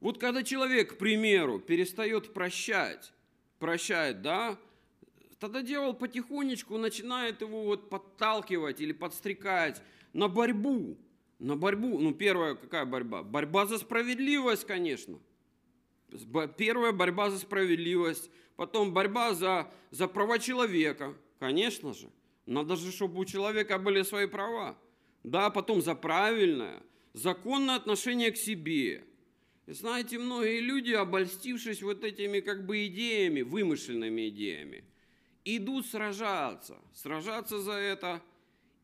Вот 0.00 0.18
когда 0.18 0.42
человек, 0.42 0.94
к 0.94 0.98
примеру, 0.98 1.58
перестает 1.60 2.32
прощать, 2.32 3.12
прощает, 3.58 4.22
да, 4.22 4.58
тогда 5.38 5.62
дьявол 5.62 5.94
потихонечку 5.94 6.78
начинает 6.78 7.40
его 7.40 7.64
вот 7.64 7.90
подталкивать 7.90 8.80
или 8.80 8.92
подстрекать 8.92 9.82
на 10.12 10.28
борьбу. 10.28 10.96
На 11.42 11.56
борьбу, 11.56 11.98
ну 11.98 12.14
первая 12.14 12.54
какая 12.54 12.84
борьба? 12.84 13.22
Борьба 13.22 13.66
за 13.66 13.78
справедливость, 13.78 14.64
конечно. 14.64 15.18
Первая 16.56 16.92
борьба 16.92 17.30
за 17.30 17.38
справедливость– 17.38 18.30
потом 18.56 18.92
борьба 18.92 19.34
за, 19.34 19.68
за 19.90 20.06
права 20.06 20.38
человека, 20.38 21.16
конечно 21.40 21.94
же. 21.94 22.08
Надо 22.46 22.76
же, 22.76 22.92
чтобы 22.92 23.18
у 23.18 23.24
человека 23.24 23.76
были 23.78 24.02
свои 24.02 24.26
права. 24.26 24.78
Да, 25.24 25.50
потом 25.50 25.82
за 25.82 25.96
правильное, 25.96 26.80
законное 27.12 27.74
отношение 27.74 28.30
к 28.30 28.36
себе. 28.36 29.04
И 29.66 29.72
знаете, 29.72 30.18
многие 30.18 30.60
люди, 30.60 30.92
обольстившись 30.92 31.82
вот 31.82 32.04
этими 32.04 32.38
как 32.38 32.66
бы 32.66 32.86
идеями, 32.86 33.42
вымышленными 33.42 34.28
идеями, 34.28 34.84
идут 35.44 35.86
сражаться, 35.86 36.78
сражаться 36.94 37.58
за 37.58 37.72
это 37.72 38.22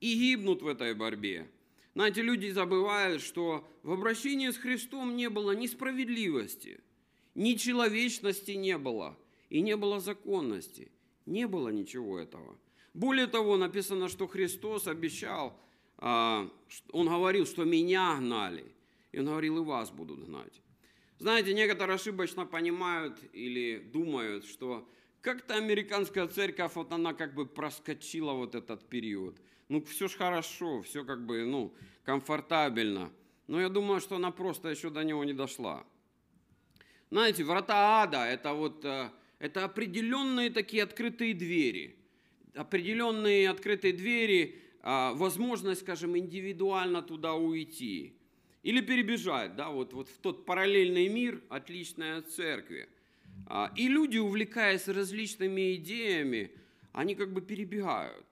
и 0.01 0.15
гибнут 0.15 0.63
в 0.63 0.67
этой 0.67 0.95
борьбе. 0.95 1.49
Знаете, 1.95 2.23
люди 2.23 2.49
забывают, 2.51 3.23
что 3.23 3.69
в 3.83 3.93
обращении 3.93 4.51
с 4.51 4.57
Христом 4.57 5.17
не 5.17 5.29
было 5.29 5.53
ни 5.53 5.67
справедливости, 5.67 6.81
ни 7.35 7.55
человечности 7.55 8.53
не 8.53 8.79
было– 8.79 9.19
и 9.51 9.61
не 9.61 9.77
было 9.77 10.01
законности. 10.01 10.91
Не 11.27 11.47
было 11.47 11.69
ничего 11.69 12.19
этого. 12.19 12.59
Более 12.95 13.27
того, 13.27 13.57
написано, 13.57 14.09
что 14.09 14.27
Христос 14.27 14.87
обещал, 14.87 15.59
а, 15.99 16.51
Он 16.93 17.09
говорил, 17.09 17.47
что 17.47 17.65
меня 17.65 18.17
гнали. 18.17 18.65
И 19.13 19.19
Он 19.19 19.27
говорил, 19.27 19.59
и 19.59 19.65
вас 19.65 19.91
будут 19.91 20.25
гнать. 20.25 20.63
Знаете, 21.19 21.53
некоторые 21.53 21.97
ошибочно 21.97 22.47
понимают 22.47 23.19
или 23.33 23.79
думают, 23.79 24.45
что 24.45 24.89
как-то 25.21 25.55
американская 25.55 26.29
церковь, 26.29 26.73
вот 26.77 26.93
она 26.93 27.13
как 27.13 27.35
бы 27.35 27.45
проскочила 27.45 28.33
вот 28.33 28.55
этот 28.55 28.89
период. 28.89 29.41
Ну, 29.69 29.83
все 29.85 30.09
ж 30.09 30.17
хорошо, 30.17 30.83
все 30.83 31.05
как 31.05 31.27
бы, 31.27 31.45
ну, 31.45 31.75
комфортабельно. 32.05 33.13
Но 33.47 33.61
я 33.61 33.69
думаю, 33.69 34.01
что 34.01 34.17
она 34.17 34.31
просто 34.31 34.69
еще 34.69 34.91
до 34.91 35.05
него 35.05 35.25
не 35.25 35.33
дошла. 35.33 35.85
Знаете, 37.11 37.45
врата 37.45 38.03
ада– 38.03 38.27
это 38.27 38.53
вот 38.53 38.85
э, 38.85 39.11
это 39.39 39.65
определенные 39.65 40.51
такие 40.51 40.83
открытые 40.83 41.35
двери. 41.35 41.97
Определенные 42.55 43.49
открытые 43.49 43.93
двери, 43.93 44.61
а, 44.83 45.13
возможность, 45.15 45.83
скажем, 45.83 46.17
индивидуально 46.19 47.03
туда 47.03 47.35
уйти. 47.35 48.15
Или 48.63 48.81
перебежать, 48.81 49.55
да, 49.55 49.71
вот, 49.71 49.93
вот 49.93 50.09
в 50.09 50.19
тот 50.19 50.45
параллельный 50.45 51.09
мир, 51.09 51.41
отличной 51.49 52.17
от 52.17 52.31
церкви. 52.31 52.89
А, 53.47 53.73
и 53.77 53.87
люди, 53.87 54.19
увлекаясь 54.19 54.89
различными 54.89 55.77
идеями, 55.77 56.51
они 56.93 57.15
как 57.15 57.33
бы 57.33 57.41
перебегают. 57.41 58.27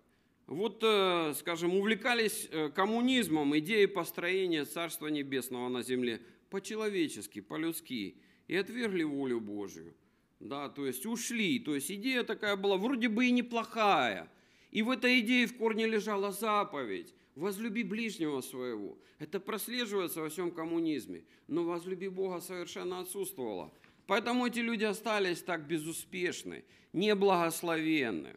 Вот, 0.47 0.83
э, 0.83 1.35
скажем, 1.37 1.75
увлекались 1.75 2.49
э, 2.51 2.71
коммунизмом, 2.71 3.59
идеей 3.59 3.87
построения 3.87 4.65
Царства 4.65 5.09
Небесного 5.09 5.69
на 5.69 5.83
земле 5.83 6.21
по-человечески, 6.51 7.41
по-людски, 7.41 8.17
и 8.47 8.57
отвергли 8.57 9.03
волю 9.03 9.41
Божию– 9.41 9.95
да, 10.41 10.69
то 10.69 10.87
есть 10.87 11.07
ушли. 11.07 11.59
То 11.59 11.75
есть 11.75 11.91
идея 11.91 12.23
такая 12.23 12.57
была 12.57 12.77
вроде 12.77 13.09
бы 13.09 13.27
и 13.27 13.31
неплохая. 13.31 14.31
И 14.71 14.83
в 14.83 14.91
этой 14.91 15.21
идее 15.21 15.47
в 15.47 15.57
корне 15.57 15.87
лежала 15.87 16.33
заповедь. 16.33 17.15
Возлюби 17.35 17.83
ближнего 17.83 18.41
своего. 18.41 18.99
Это 19.19 19.41
прослеживается 19.41 20.21
во 20.21 20.29
всем 20.29 20.51
коммунизме. 20.51 21.25
Но 21.49 21.65
возлюби 21.65 22.09
Бога 22.09 22.41
совершенно 22.41 23.01
отсутствовало. 23.01 23.73
Поэтому 24.07 24.47
эти 24.47 24.61
люди 24.61 24.85
остались 24.85 25.43
так 25.43 25.67
безуспешны, 25.67 26.65
неблагословенны. 26.93 28.37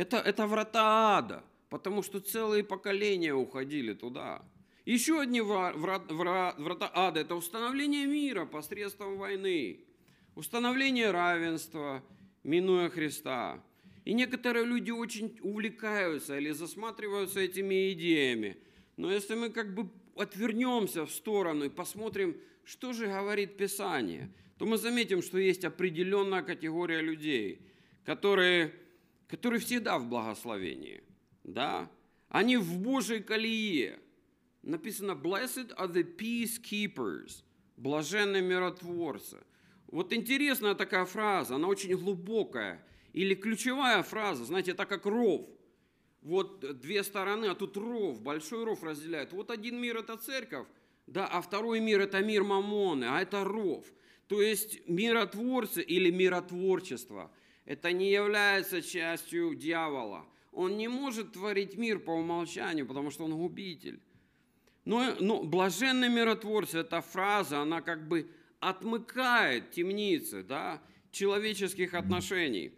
Это, 0.00 0.16
это 0.16 0.46
врата 0.46 1.18
ада, 1.18 1.44
потому 1.68 2.02
что 2.02 2.20
целые 2.20 2.64
поколения 2.64 3.34
уходили 3.34 3.92
туда. 3.92 4.42
Еще 4.86 5.20
одни 5.20 5.42
врата, 5.42 6.90
ада– 6.94 7.20
это 7.24 7.34
установление 7.34 8.06
мира 8.06 8.46
посредством 8.46 9.18
войны 9.18 9.84
установление 10.34 11.10
равенства, 11.10 12.02
минуя 12.44 12.88
Христа. 12.88 13.62
И 14.06 14.14
некоторые 14.14 14.64
люди 14.64 14.90
очень 14.90 15.38
увлекаются 15.42 16.38
или 16.38 16.50
засматриваются 16.52 17.40
этими 17.40 17.92
идеями. 17.92 18.56
Но 18.96 19.12
если 19.12 19.34
мы 19.34 19.50
как 19.50 19.74
бы 19.74 19.90
отвернемся 20.16 21.04
в 21.04 21.10
сторону 21.10 21.64
и 21.64 21.68
посмотрим, 21.68 22.38
что 22.64 22.94
же 22.94 23.06
говорит 23.06 23.58
Писание, 23.58 24.32
то 24.56 24.64
мы 24.64 24.78
заметим, 24.78 25.20
что 25.20 25.36
есть 25.36 25.66
определенная 25.66 26.40
категория 26.40 27.02
людей, 27.02 27.60
которые, 28.06 28.72
которые 29.30 29.60
всегда 29.60 29.98
в 29.98 30.08
благословении. 30.08 31.02
Да? 31.44 31.88
Они 32.28 32.56
в 32.56 32.78
Божьей 32.78 33.20
колее. 33.20 34.00
Написано, 34.62 35.12
blessed 35.12 35.74
are 35.76 35.90
the 35.90 36.04
peacekeepers, 36.04 37.44
блаженные 37.76 38.42
миротворцы. 38.42 39.38
Вот 39.86 40.12
интересная 40.12 40.74
такая 40.74 41.04
фраза, 41.04 41.54
она 41.54 41.68
очень 41.68 41.96
глубокая. 41.96 42.84
Или 43.12 43.34
ключевая 43.34 44.02
фраза, 44.02 44.44
знаете, 44.44 44.72
это 44.72 44.84
как 44.84 45.06
ров. 45.06 45.48
Вот 46.22 46.80
две 46.80 47.02
стороны, 47.02 47.46
а 47.46 47.54
тут 47.54 47.76
ров, 47.76 48.20
большой 48.20 48.64
ров 48.64 48.82
разделяет. 48.82 49.32
Вот 49.32 49.50
один 49.50 49.80
мир– 49.80 49.96
это 49.98 50.16
церковь, 50.16 50.66
да, 51.06 51.26
а 51.26 51.40
второй 51.40 51.80
мир– 51.80 52.00
это 52.02 52.20
мир 52.20 52.44
Мамоны, 52.44 53.04
а 53.04 53.22
это 53.22 53.42
ров. 53.42 53.86
То 54.26 54.42
есть 54.42 54.86
миротворцы 54.88 55.82
или 55.82 56.10
миротворчество– 56.10 57.30
это 57.64 57.92
не 57.92 58.10
является 58.10 58.82
частью 58.82 59.54
дьявола. 59.54 60.26
Он 60.52 60.76
не 60.76 60.88
может 60.88 61.32
творить 61.32 61.76
мир 61.76 61.98
по 62.00 62.10
умолчанию, 62.10 62.86
потому 62.86 63.10
что 63.10 63.24
он 63.24 63.36
губитель. 63.36 64.00
Но, 64.84 65.14
но 65.20 65.42
блаженный 65.42 66.08
миротворцы– 66.08 66.78
эта 66.80 67.00
фраза, 67.00 67.60
она 67.60 67.80
как 67.80 68.08
бы 68.08 68.28
отмыкает 68.58 69.70
темницы 69.70 70.42
да, 70.42 70.82
человеческих 71.12 71.94
отношений. 71.94 72.72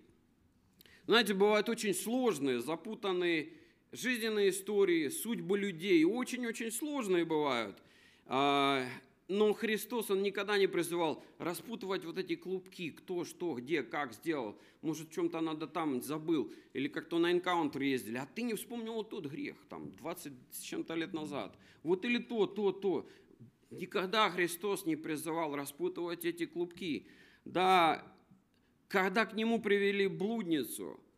Знаете, 1.06 1.34
бывают 1.34 1.68
очень 1.68 1.94
сложные, 1.94 2.60
запутанные 2.60 3.52
жизненные 3.92 4.50
истории, 4.50 5.08
судьбы 5.08 5.58
людей, 5.58 6.04
очень-очень 6.04 6.70
сложные 6.70 7.24
бывают. 7.24 7.78
Но 9.32 9.54
Христос, 9.54 10.10
Он 10.10 10.22
никогда 10.22 10.58
не 10.58 10.66
призывал 10.66 11.24
распутывать 11.38 12.04
вот 12.04 12.18
эти 12.18 12.36
клубки, 12.36 12.90
кто, 12.90 13.24
что, 13.24 13.54
где, 13.54 13.82
как 13.82 14.12
сделал. 14.12 14.58
Может, 14.82 15.08
в 15.08 15.12
чем-то 15.14 15.40
надо 15.40 15.66
там 15.66 16.02
забыл, 16.02 16.52
или 16.74 16.86
как-то 16.86 17.18
на 17.18 17.32
энкаунтер 17.32 17.80
ездили, 17.80 18.18
а 18.18 18.26
ты 18.26 18.42
не 18.42 18.52
вспомнил 18.52 18.92
вот 18.92 19.08
тот 19.08 19.24
грех, 19.24 19.56
там, 19.70 19.90
20 19.92 20.34
с 20.50 20.60
чем-то 20.60 20.94
лет 20.94 21.14
назад. 21.14 21.56
Вот 21.82 22.04
или 22.04 22.18
то, 22.18 22.46
то, 22.46 22.72
то. 22.72 23.08
Никогда 23.70 24.28
Христос 24.28 24.84
не 24.84 24.96
призывал 24.96 25.56
распутывать 25.56 26.26
эти 26.26 26.44
клубки. 26.44 27.06
Да, 27.46 28.06
когда 28.88 29.24
к 29.24 29.32
Нему 29.32 29.62
привели 29.62 30.08
блудницу– 30.08 31.00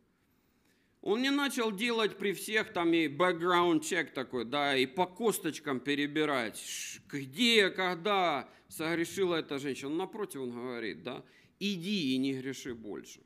он 1.05 1.21
не 1.21 1.29
начал 1.29 1.71
делать 1.71 2.17
при 2.17 2.33
всех 2.33 2.73
там 2.73 2.91
и 2.91 3.07
background 3.07 3.81
чек 3.81 4.11
такой, 4.11 4.43
да, 4.43 4.75
и 4.75 4.87
по 4.87 5.05
косточкам 5.05 5.79
перебирать, 5.79 6.59
где, 7.07 7.69
когда 7.69 8.49
согрешила 8.69 9.35
эта 9.35 9.59
женщина. 9.59 9.91
Напротив, 9.91 10.41
он 10.41 10.51
говорит, 10.51 11.03
да, 11.03 11.23
иди 11.59 12.15
и 12.15 12.17
не 12.17 12.33
греши 12.33 12.73
больше. 12.73 13.19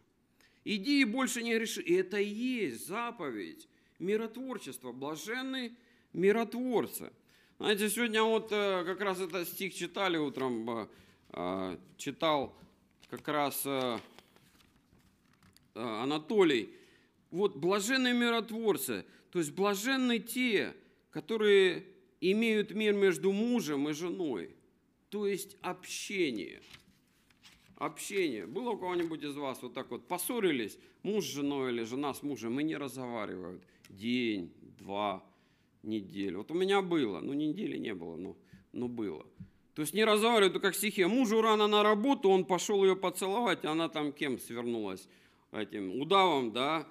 Иди 0.65 1.01
и 1.01 1.05
больше 1.05 1.41
не 1.41 1.55
греши. 1.55 1.81
И 1.81 1.93
это 1.93 2.17
и 2.19 2.27
есть 2.27 2.85
заповедь 2.85 3.69
миротворчества, 3.97 4.91
блаженные 4.91 5.71
миротворцы. 6.11 7.13
Знаете, 7.59 7.89
сегодня 7.89 8.23
вот 8.23 8.51
э, 8.51 8.83
как 8.83 8.99
раз 8.99 9.21
этот 9.21 9.47
стих 9.47 9.73
читали 9.73 10.17
утром, 10.17 10.69
э, 10.69 10.87
э, 11.31 11.77
читал 11.95 12.53
как 13.09 13.25
раз 13.29 13.65
Анатолий, 15.73 16.73
вот 17.31 17.55
блаженные 17.55 18.13
миротворцы, 18.13 19.05
то 19.31 19.39
есть 19.39 19.51
блаженны 19.51 20.19
те, 20.19 20.75
которые 21.11 21.85
имеют 22.21 22.71
мир 22.71 22.93
между 22.93 23.31
мужем 23.31 23.89
и 23.89 23.93
женой, 23.93 24.55
то 25.09 25.25
есть 25.27 25.57
общение. 25.61 26.61
Общение. 27.75 28.45
Было 28.45 28.71
у 28.71 28.77
кого-нибудь 28.77 29.23
из 29.23 29.35
вас 29.35 29.61
вот 29.61 29.73
так 29.73 29.89
вот 29.89 30.07
поссорились, 30.07 30.77
муж 31.01 31.25
с 31.25 31.33
женой 31.33 31.71
или 31.71 31.83
жена 31.83 32.13
с 32.13 32.23
мужем, 32.23 32.59
и 32.59 32.63
не 32.63 32.75
разговаривают 32.75 33.63
день, 33.89 34.51
два, 34.77 35.23
неделю. 35.81 36.39
Вот 36.39 36.51
у 36.51 36.55
меня 36.55 36.81
было, 36.81 37.21
ну 37.21 37.33
недели 37.33 37.77
не 37.77 37.93
было, 37.93 38.17
но, 38.17 38.35
но 38.73 38.87
было. 38.87 39.25
То 39.75 39.83
есть 39.83 39.93
не 39.93 40.03
разговаривают, 40.03 40.61
как 40.61 40.75
стихия. 40.75 41.07
Мужу 41.07 41.41
рано 41.41 41.67
на 41.67 41.83
работу, 41.83 42.29
он 42.29 42.43
пошел 42.43 42.83
ее 42.83 42.97
поцеловать, 42.97 43.63
а 43.63 43.71
она 43.71 43.87
там 43.87 44.11
кем 44.11 44.37
свернулась? 44.37 45.07
Этим 45.53 46.01
удавом, 46.01 46.51
да, 46.51 46.85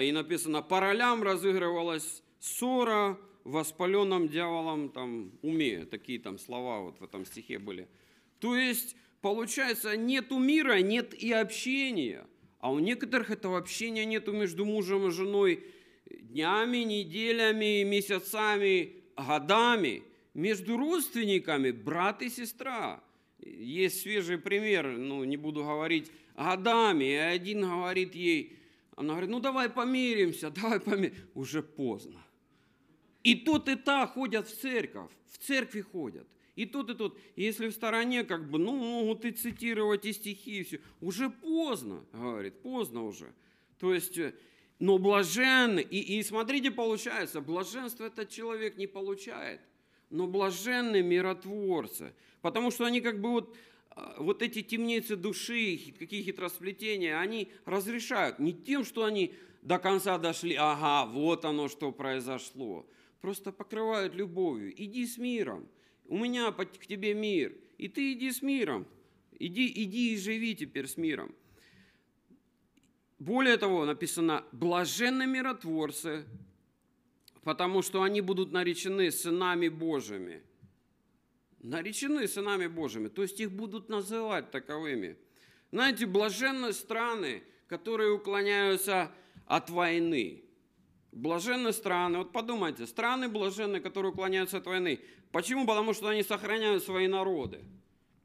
и 0.00 0.12
написано, 0.12 0.62
по 0.62 0.80
ролям 0.80 1.22
разыгрывалась 1.22 2.22
ссора 2.38 3.18
в 3.44 3.52
воспаленном 3.52 4.28
дьяволом 4.28 4.90
там, 4.90 5.32
уме. 5.42 5.84
Такие 5.86 6.18
там 6.18 6.38
слова 6.38 6.80
вот 6.80 7.00
в 7.00 7.04
этом 7.04 7.24
стихе 7.24 7.58
были. 7.58 7.88
То 8.38 8.56
есть, 8.56 8.96
получается, 9.20 9.96
нету 9.96 10.38
мира, 10.38 10.80
нет 10.80 11.14
и 11.14 11.32
общения. 11.32 12.26
А 12.60 12.70
у 12.70 12.78
некоторых 12.78 13.30
этого 13.30 13.58
общения 13.58 14.04
нету 14.04 14.32
между 14.32 14.64
мужем 14.64 15.08
и 15.08 15.10
женой 15.10 15.64
днями, 16.08 16.78
неделями, 16.78 17.82
месяцами, 17.82 18.96
годами. 19.16 20.02
Между 20.34 20.76
родственниками 20.76 21.72
брат 21.72 22.22
и 22.22 22.28
сестра. 22.28 23.02
Есть 23.40 24.02
свежий 24.02 24.38
пример, 24.38 24.86
ну 24.86 25.24
не 25.24 25.36
буду 25.36 25.64
говорить, 25.64 26.10
годами. 26.36 27.04
И 27.04 27.16
один 27.16 27.62
говорит 27.62 28.14
ей, 28.14 28.56
она 28.96 29.14
говорит, 29.14 29.30
ну 29.30 29.40
давай 29.40 29.68
помиримся, 29.68 30.50
давай 30.62 30.80
помиримся. 30.80 31.20
Уже 31.34 31.62
поздно. 31.62 32.22
И 33.22 33.34
тот 33.34 33.68
и 33.68 33.76
та 33.76 34.06
ходят 34.06 34.48
в 34.48 34.60
церковь, 34.60 35.10
в 35.30 35.38
церкви 35.38 35.80
ходят. 35.80 36.26
И 36.54 36.66
тут, 36.66 36.90
и 36.90 36.94
тут. 36.94 37.18
если 37.34 37.68
в 37.68 37.72
стороне, 37.72 38.24
как 38.24 38.50
бы, 38.50 38.58
ну, 38.58 38.76
могут 38.76 39.24
и 39.24 39.30
цитировать 39.30 40.04
и 40.04 40.12
стихи, 40.12 40.60
и 40.60 40.64
все. 40.64 40.80
Уже 41.00 41.30
поздно, 41.30 42.04
говорит, 42.12 42.60
поздно 42.60 43.04
уже. 43.04 43.32
То 43.78 43.94
есть, 43.94 44.18
э, 44.18 44.34
но 44.78 44.98
блаженны, 44.98 45.80
и, 45.80 46.18
и 46.18 46.22
смотрите, 46.22 46.70
получается, 46.70 47.40
блаженство 47.40 48.04
этот 48.04 48.28
человек 48.28 48.76
не 48.76 48.86
получает, 48.86 49.60
но 50.10 50.26
блаженны 50.26 51.02
миротворцы, 51.02 52.12
потому 52.42 52.70
что 52.70 52.84
они 52.84 53.00
как 53.00 53.20
бы 53.20 53.30
вот 53.30 53.56
вот 54.18 54.42
эти 54.42 54.62
темницы 54.62 55.16
души, 55.16 55.94
какие 55.98 56.22
хитросплетения, 56.22 57.18
они 57.18 57.52
разрешают 57.64 58.38
не 58.38 58.52
тем, 58.52 58.84
что 58.84 59.04
они 59.04 59.34
до 59.62 59.78
конца 59.78 60.18
дошли, 60.18 60.54
ага, 60.54 61.10
вот 61.10 61.44
оно, 61.44 61.68
что 61.68 61.92
произошло. 61.92 62.86
Просто 63.20 63.52
покрывают 63.52 64.14
любовью. 64.14 64.72
Иди 64.76 65.06
с 65.06 65.18
миром. 65.18 65.68
У 66.06 66.18
меня 66.18 66.50
к 66.50 66.86
тебе 66.86 67.14
мир. 67.14 67.56
И 67.78 67.88
ты 67.88 68.12
иди 68.12 68.32
с 68.32 68.42
миром. 68.42 68.86
Иди, 69.38 69.66
иди 69.66 70.14
и 70.14 70.16
живи 70.16 70.56
теперь 70.56 70.88
с 70.88 70.96
миром. 70.96 71.34
Более 73.18 73.56
того, 73.56 73.84
написано, 73.84 74.44
блаженны 74.50 75.26
миротворцы, 75.26 76.24
потому 77.44 77.82
что 77.82 78.02
они 78.02 78.20
будут 78.20 78.50
наречены 78.50 79.12
сынами 79.12 79.68
Божьими 79.68 80.42
наречены 81.62 82.26
сынами 82.26 82.66
Божьими, 82.66 83.08
то 83.08 83.22
есть 83.22 83.40
их 83.40 83.52
будут 83.52 83.88
называть 83.88 84.50
таковыми. 84.50 85.16
Знаете, 85.70 86.06
блаженны 86.06 86.72
страны, 86.72 87.42
которые 87.68 88.12
уклоняются 88.12 89.10
от 89.46 89.70
войны. 89.70 90.42
Блаженны 91.12 91.72
страны, 91.72 92.18
вот 92.18 92.32
подумайте, 92.32 92.86
страны 92.86 93.28
блаженны, 93.28 93.80
которые 93.80 94.12
уклоняются 94.12 94.58
от 94.58 94.66
войны. 94.66 95.00
Почему? 95.30 95.66
Потому 95.66 95.94
что 95.94 96.08
они 96.08 96.22
сохраняют 96.22 96.82
свои 96.82 97.06
народы. 97.06 97.60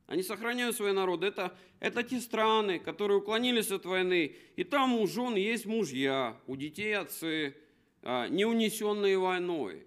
Они 0.07 0.23
сохраняют 0.23 0.75
свои 0.75 0.93
народы. 0.93 1.27
Это, 1.27 1.57
это 1.79 2.01
те 2.01 2.21
страны, 2.21 2.79
которые 2.79 3.19
уклонились 3.19 3.71
от 3.71 3.85
войны. 3.85 4.35
И 4.55 4.63
там 4.63 4.93
у 4.93 5.05
жен 5.05 5.35
есть 5.35 5.65
мужья, 5.65 6.37
у 6.47 6.55
детей 6.55 6.95
отцы, 6.95 7.55
а, 8.03 8.27
не 8.29 8.45
унесенные 8.45 9.17
войной. 9.17 9.85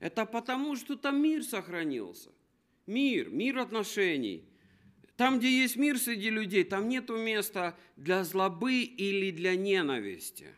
Это 0.00 0.26
потому, 0.26 0.76
что 0.76 0.96
там 0.96 1.22
мир 1.22 1.42
сохранился– 1.42 2.30
Мир, 2.86 3.30
мир 3.30 3.58
отношений. 3.58 4.44
Там, 5.16 5.38
где 5.38 5.48
есть 5.48 5.76
мир 5.76 5.98
среди 5.98 6.28
людей, 6.28 6.64
там 6.64 6.88
нет 6.88 7.08
места 7.08 7.76
для 7.96 8.24
злобы 8.24 8.82
или 8.82 9.30
для 9.30 9.54
ненависти. 9.54 10.48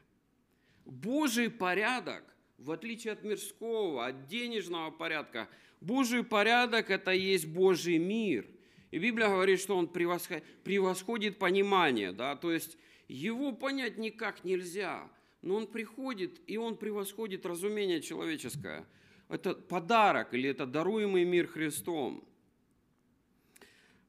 Божий 0.84 1.50
порядок, 1.50 2.24
в 2.58 2.70
отличие 2.70 3.12
от 3.12 3.22
мирского, 3.22 4.06
от 4.06 4.26
денежного 4.26 4.90
порядка, 4.90 5.48
Божий 5.80 6.24
порядок– 6.24 6.90
это 6.90 7.10
есть 7.10 7.46
Божий 7.46 7.98
мир. 7.98 8.46
И 8.90 8.98
Библия 8.98 9.28
говорит, 9.28 9.60
что 9.60 9.76
он 9.76 9.88
превосходит 9.88 11.38
понимание, 11.38 12.12
да, 12.12 12.34
то 12.34 12.50
есть 12.50 12.78
его 13.08 13.52
понять 13.52 13.98
никак 13.98 14.42
нельзя, 14.42 15.10
но 15.42 15.56
он 15.56 15.66
приходит, 15.66 16.40
и 16.46 16.56
он 16.56 16.76
превосходит 16.76 17.46
разумение 17.46 18.00
человеческое– 18.00 18.84
это 19.28 19.54
подарок 19.54 20.34
или 20.34 20.48
это 20.48 20.66
даруемый 20.66 21.24
мир 21.24 21.46
Христом. 21.46 22.24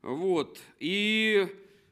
Вот. 0.02 0.60
И 0.80 1.48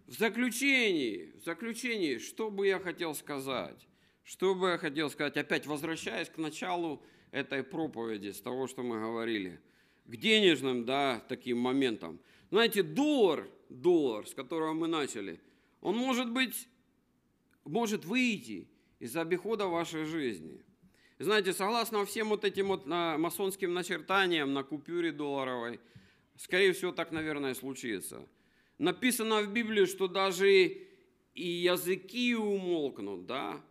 в 0.07 0.13
заключении, 0.13 1.33
в 1.39 1.43
заключении, 1.43 2.19
что 2.19 2.51
бы 2.51 2.67
я 2.67 2.79
хотел 2.79 3.15
сказать? 3.15 3.87
Что 4.23 4.55
бы 4.55 4.69
я 4.69 4.77
хотел 4.77 5.09
сказать, 5.09 5.37
опять 5.37 5.65
возвращаясь 5.65 6.29
к 6.29 6.37
началу 6.37 7.03
этой 7.31 7.63
проповеди, 7.63 8.31
с 8.31 8.41
того, 8.41 8.67
что 8.67 8.83
мы 8.83 8.99
говорили, 8.99 9.59
к 10.05 10.15
денежным, 10.15 10.85
да, 10.85 11.23
таким 11.27 11.59
моментам. 11.59 12.19
Знаете, 12.51 12.83
доллар, 12.83 13.49
доллар, 13.69 14.27
с 14.27 14.33
которого 14.33 14.73
мы 14.73 14.87
начали, 14.87 15.41
он 15.81 15.97
может 15.97 16.31
быть, 16.31 16.67
может 17.65 18.05
выйти 18.05 18.67
из 18.99 19.15
обихода 19.17 19.67
вашей 19.67 20.05
жизни– 20.05 20.61
знаете, 21.19 21.53
согласно 21.53 22.05
всем 22.05 22.29
вот 22.29 22.43
этим 22.43 22.67
вот 22.67 22.85
масонским 22.85 23.73
начертаниям 23.73 24.53
на 24.53 24.63
купюре 24.63 25.13
долларовой, 25.13 25.79
скорее 26.35 26.73
всего, 26.73 26.91
так, 26.91 27.11
наверное, 27.11 27.53
случится. 27.53 28.27
Написано 28.77 29.41
в 29.41 29.53
Библии, 29.53 29.85
что 29.85 30.09
даже 30.09 30.49
и 31.33 31.47
языки 31.47 32.35
умолкнут, 32.35 33.25
да? 33.25 33.61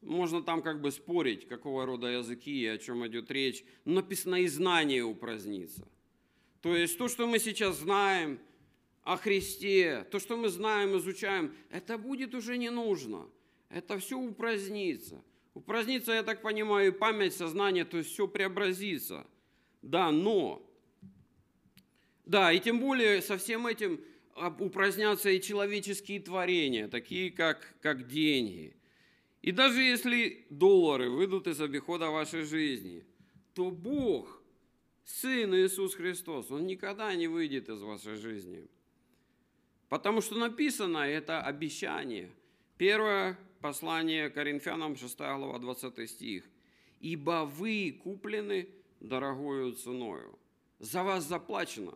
Можно 0.00 0.42
там 0.42 0.62
как 0.62 0.80
бы 0.80 0.90
спорить, 0.90 1.46
какого 1.46 1.86
рода 1.86 2.08
языки 2.08 2.62
и 2.62 2.66
о 2.66 2.76
чем 2.76 3.06
идет 3.06 3.30
речь. 3.30 3.64
Но 3.84 3.94
написано 3.94 4.42
и 4.42 4.48
знание 4.48 5.04
упразднится. 5.04 5.86
То 6.60 6.74
есть 6.74 6.98
то, 6.98 7.08
что 7.08 7.26
мы 7.28 7.38
сейчас 7.38 7.78
знаем 7.78 8.40
о 9.02 9.16
Христе, 9.16 10.06
то, 10.10 10.18
что 10.18 10.36
мы 10.36 10.48
знаем, 10.48 10.96
изучаем, 10.98 11.54
это 11.70 11.98
будет 11.98 12.34
уже 12.34 12.58
не 12.58 12.70
нужно. 12.70 13.28
Это 13.68 13.96
все 13.98 14.18
упразднится– 14.18 15.22
Упразднится, 15.54 16.12
я 16.12 16.22
так 16.24 16.42
понимаю, 16.42 16.92
память, 16.92 17.34
сознание, 17.34 17.84
то 17.84 17.98
есть 17.98 18.10
все 18.10 18.26
преобразится. 18.26 19.26
Да, 19.82 20.10
но, 20.10 20.68
да, 22.26 22.52
и 22.52 22.58
тем 22.58 22.80
более 22.80 23.22
со 23.22 23.38
всем 23.38 23.66
этим 23.66 24.00
упразднятся 24.58 25.30
и 25.30 25.40
человеческие 25.40 26.20
творения, 26.20 26.88
такие 26.88 27.30
как, 27.30 27.74
как 27.80 28.08
деньги. 28.08 28.76
И 29.42 29.52
даже 29.52 29.80
если 29.82 30.46
доллары 30.50 31.10
выйдут 31.10 31.46
из 31.46 31.60
обихода 31.60 32.10
вашей 32.10 32.42
жизни, 32.42 33.04
то 33.54 33.70
Бог 33.70 34.42
Сын 35.04 35.54
Иисус 35.54 35.94
Христос, 35.94 36.50
Он 36.50 36.66
никогда 36.66 37.14
не 37.14 37.28
выйдет 37.28 37.68
из 37.68 37.82
вашей 37.82 38.16
жизни. 38.16 38.66
Потому 39.88 40.22
что 40.22 40.36
написано 40.36 40.98
это 40.98 41.42
обещание. 41.42 42.32
Первое 42.78 43.38
послание 43.64 44.28
Коринфянам, 44.28 44.94
6 44.94 45.18
глава, 45.18 45.58
20 45.58 46.10
стих. 46.10 46.44
«Ибо 47.00 47.46
вы 47.46 47.98
куплены 48.04 48.68
дорогою 49.00 49.72
ценою». 49.72 50.38
За 50.80 51.02
вас 51.02 51.24
заплачено. 51.24 51.94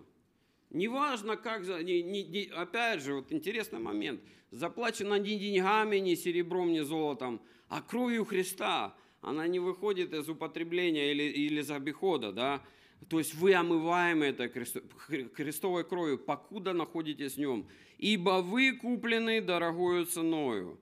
Неважно, 0.71 1.37
как, 1.37 1.61
не, 1.83 2.03
не, 2.03 2.51
опять 2.57 3.03
же, 3.03 3.17
вот 3.17 3.33
интересный 3.33 3.81
момент. 3.81 4.23
Заплачено 4.51 5.17
не 5.17 5.39
деньгами, 5.39 5.99
не 5.99 6.17
серебром, 6.17 6.73
не 6.73 6.85
золотом, 6.85 7.39
а 7.69 7.83
кровью 7.83 8.25
Христа. 8.25 8.95
Она 9.21 9.47
не 9.47 9.59
выходит 9.59 10.15
из 10.15 10.27
употребления 10.27 11.11
или, 11.11 11.25
или 11.25 11.61
из 11.61 11.71
обихода, 11.71 12.33
да. 12.33 12.63
То 13.11 13.19
есть 13.19 13.35
вы 13.35 13.53
омываемы 13.53 14.25
этой 14.25 14.49
Христовой 14.49 15.85
кровью, 15.85 16.17
покуда 16.17 16.73
находитесь 16.73 17.35
в 17.35 17.39
нем. 17.39 17.67
Ибо 17.99 18.41
вы 18.41 18.73
куплены 18.73 19.43
дорогою 19.43 20.07
ценою. 20.07 20.79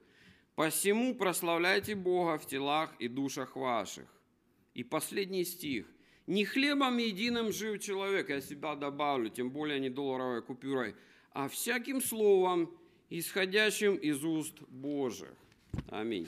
Посему 0.56 1.14
прославляйте 1.14 1.94
Бога 1.94 2.38
в 2.38 2.46
телах 2.46 2.90
и 2.98 3.08
душах 3.08 3.56
ваших. 3.56 4.06
И 4.72 4.82
последний 4.82 5.44
стих. 5.44 5.86
Не 6.26 6.44
хлебом 6.46 6.96
единым 6.96 7.52
жив 7.52 7.80
человек, 7.80 8.30
я 8.30 8.40
себя 8.40 8.74
добавлю, 8.74 9.28
тем 9.28 9.50
более 9.50 9.78
не 9.78 9.90
долларовой 9.90 10.42
купюрой, 10.42 10.96
а 11.32 11.48
всяким 11.48 12.00
словом, 12.00 12.74
исходящим 13.10 13.96
из 13.96 14.24
уст 14.24 14.60
Божьих. 14.68 15.34
Аминь. 15.90 16.26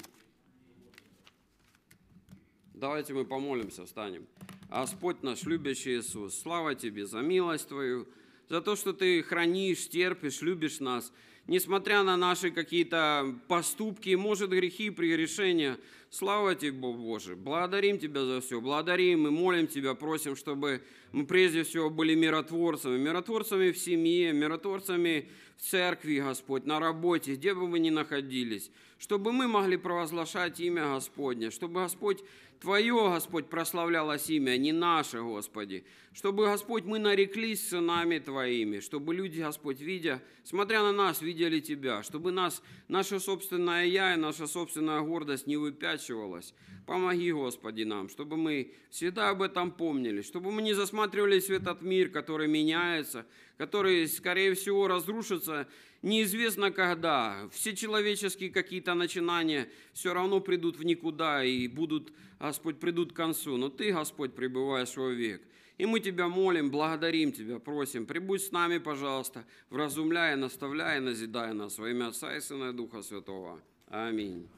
Давайте 2.75 3.15
мы 3.15 3.25
помолимся, 3.25 3.87
встанем. 3.87 4.27
Господь 4.69 5.23
наш, 5.23 5.45
любящий 5.45 5.99
Иисус, 5.99 6.39
слава 6.39 6.75
Тебе 6.75 7.07
за 7.07 7.21
милость 7.23 7.69
Твою, 7.69 8.07
за 8.49 8.61
то, 8.61 8.77
что 8.77 8.93
Ты 8.93 9.23
хранишь, 9.23 9.89
терпишь, 9.89 10.43
любишь 10.43 10.81
нас, 10.81 11.13
несмотря 11.49 12.03
на 12.05 12.17
наши 12.17 12.51
какие-то 12.53 13.35
поступки, 13.49 14.15
может, 14.15 14.51
грехи, 14.51 14.91
прегрешения. 14.91 15.79
Слава 16.11 16.55
Тебе, 16.55 16.73
Божий, 16.73 17.35
благодарим 17.35 17.99
Тебя 17.99 18.25
за 18.25 18.41
все, 18.41 18.61
благодарим 18.61 19.27
и 19.27 19.31
молим 19.31 19.67
Тебя, 19.67 19.95
просим, 19.95 20.37
чтобы 20.37 20.83
мы 21.13 21.27
прежде 21.27 21.65
всего 21.65 21.91
были 21.91 22.15
миротворцами, 22.15 22.97
миротворцами 22.99 23.73
в 23.73 23.79
семье, 23.79 24.33
миротворцами 24.33 25.29
в 25.57 25.63
церкви, 25.63 26.21
Господь, 26.21 26.65
на 26.65 26.79
работе, 26.79 27.35
где 27.35 27.53
бы 27.53 27.67
мы 27.67 27.79
ни 27.79 27.91
находились, 27.91 28.71
чтобы 28.99 29.33
мы 29.33 29.49
могли 29.49 29.77
провозглашать 29.77 30.61
имя 30.61 30.95
Господне, 30.95 31.51
чтобы 31.51 31.81
Господь 31.81 32.23
Твое, 32.61 33.11
Господь, 33.11 33.49
прославлялось 33.49 34.29
имя, 34.31 34.57
не 34.57 34.73
наше, 34.73 35.21
Господи. 35.21 35.85
Чтобы, 36.13 36.47
Господь, 36.47 36.85
мы 36.85 36.99
нареклись 36.99 37.69
сынами 37.69 38.19
Твоими, 38.19 38.81
чтобы 38.81 39.15
люди, 39.15 39.41
Господь, 39.41 39.81
видя, 39.81 40.21
смотря 40.43 40.83
на 40.83 40.91
нас, 40.91 41.23
видели 41.23 41.61
Тебя, 41.61 42.03
чтобы 42.03 42.33
нас, 42.33 42.61
наша 42.89 43.21
собственная 43.21 43.87
я 43.87 44.15
и 44.15 44.17
наша 44.17 44.49
собственная 44.49 45.01
гордость 45.03 45.47
не 45.47 45.57
выпячивалась. 45.57 46.53
Помоги, 46.87 47.31
Господи, 47.31 47.83
нам, 47.85 48.09
чтобы 48.09 48.37
мы 48.37 48.73
всегда 48.91 49.29
об 49.29 49.43
этом 49.43 49.71
помнили, 49.71 50.23
чтобы 50.23 50.51
мы 50.51 50.63
не 50.63 50.75
засматривались 50.75 51.47
в 51.47 51.53
этот 51.53 51.83
мир, 51.83 52.09
который 52.09 52.49
меняется, 52.49 53.25
который, 53.59 54.07
скорее 54.09 54.55
всего, 54.55 54.89
разрушится 54.89 55.69
неизвестно 56.01 56.71
когда. 56.71 57.49
Все 57.53 57.75
человеческие 57.77 58.51
какие-то 58.51 58.95
начинания 58.95 59.69
все 59.93 60.15
равно 60.15 60.41
придут 60.41 60.79
в 60.79 60.85
никуда 60.85 61.45
и 61.45 61.67
будут, 61.67 62.13
Господь, 62.39 62.79
придут 62.79 63.13
к 63.13 63.17
концу. 63.17 63.57
Но 63.57 63.69
Ты, 63.69 63.93
Господь, 63.93 64.35
пребываешь 64.35 64.97
во 64.97 65.11
век. 65.11 65.43
И 65.77 65.87
мы 65.87 66.01
Тебя 66.01 66.29
молим, 66.29 66.71
благодарим 66.71 67.33
Тебя, 67.33 67.59
просим, 67.59 68.07
прибудь 68.07 68.43
с 68.43 68.53
нами, 68.53 68.79
пожалуйста, 68.79 69.45
вразумляя, 69.71 70.37
наставляя, 70.37 71.01
назидая 71.01 71.53
нас 71.53 71.79
во 71.79 71.91
имя 71.91 72.09
Отца 72.09 72.35
и 72.37 72.41
Сына 72.41 72.71
и 72.71 72.73
Духа 72.73 73.03
Святого. 73.03 73.61
Аминь. 73.89 74.49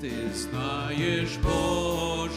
Ты 0.00 0.10
знаешь, 0.34 1.36
Боже, 1.42 2.30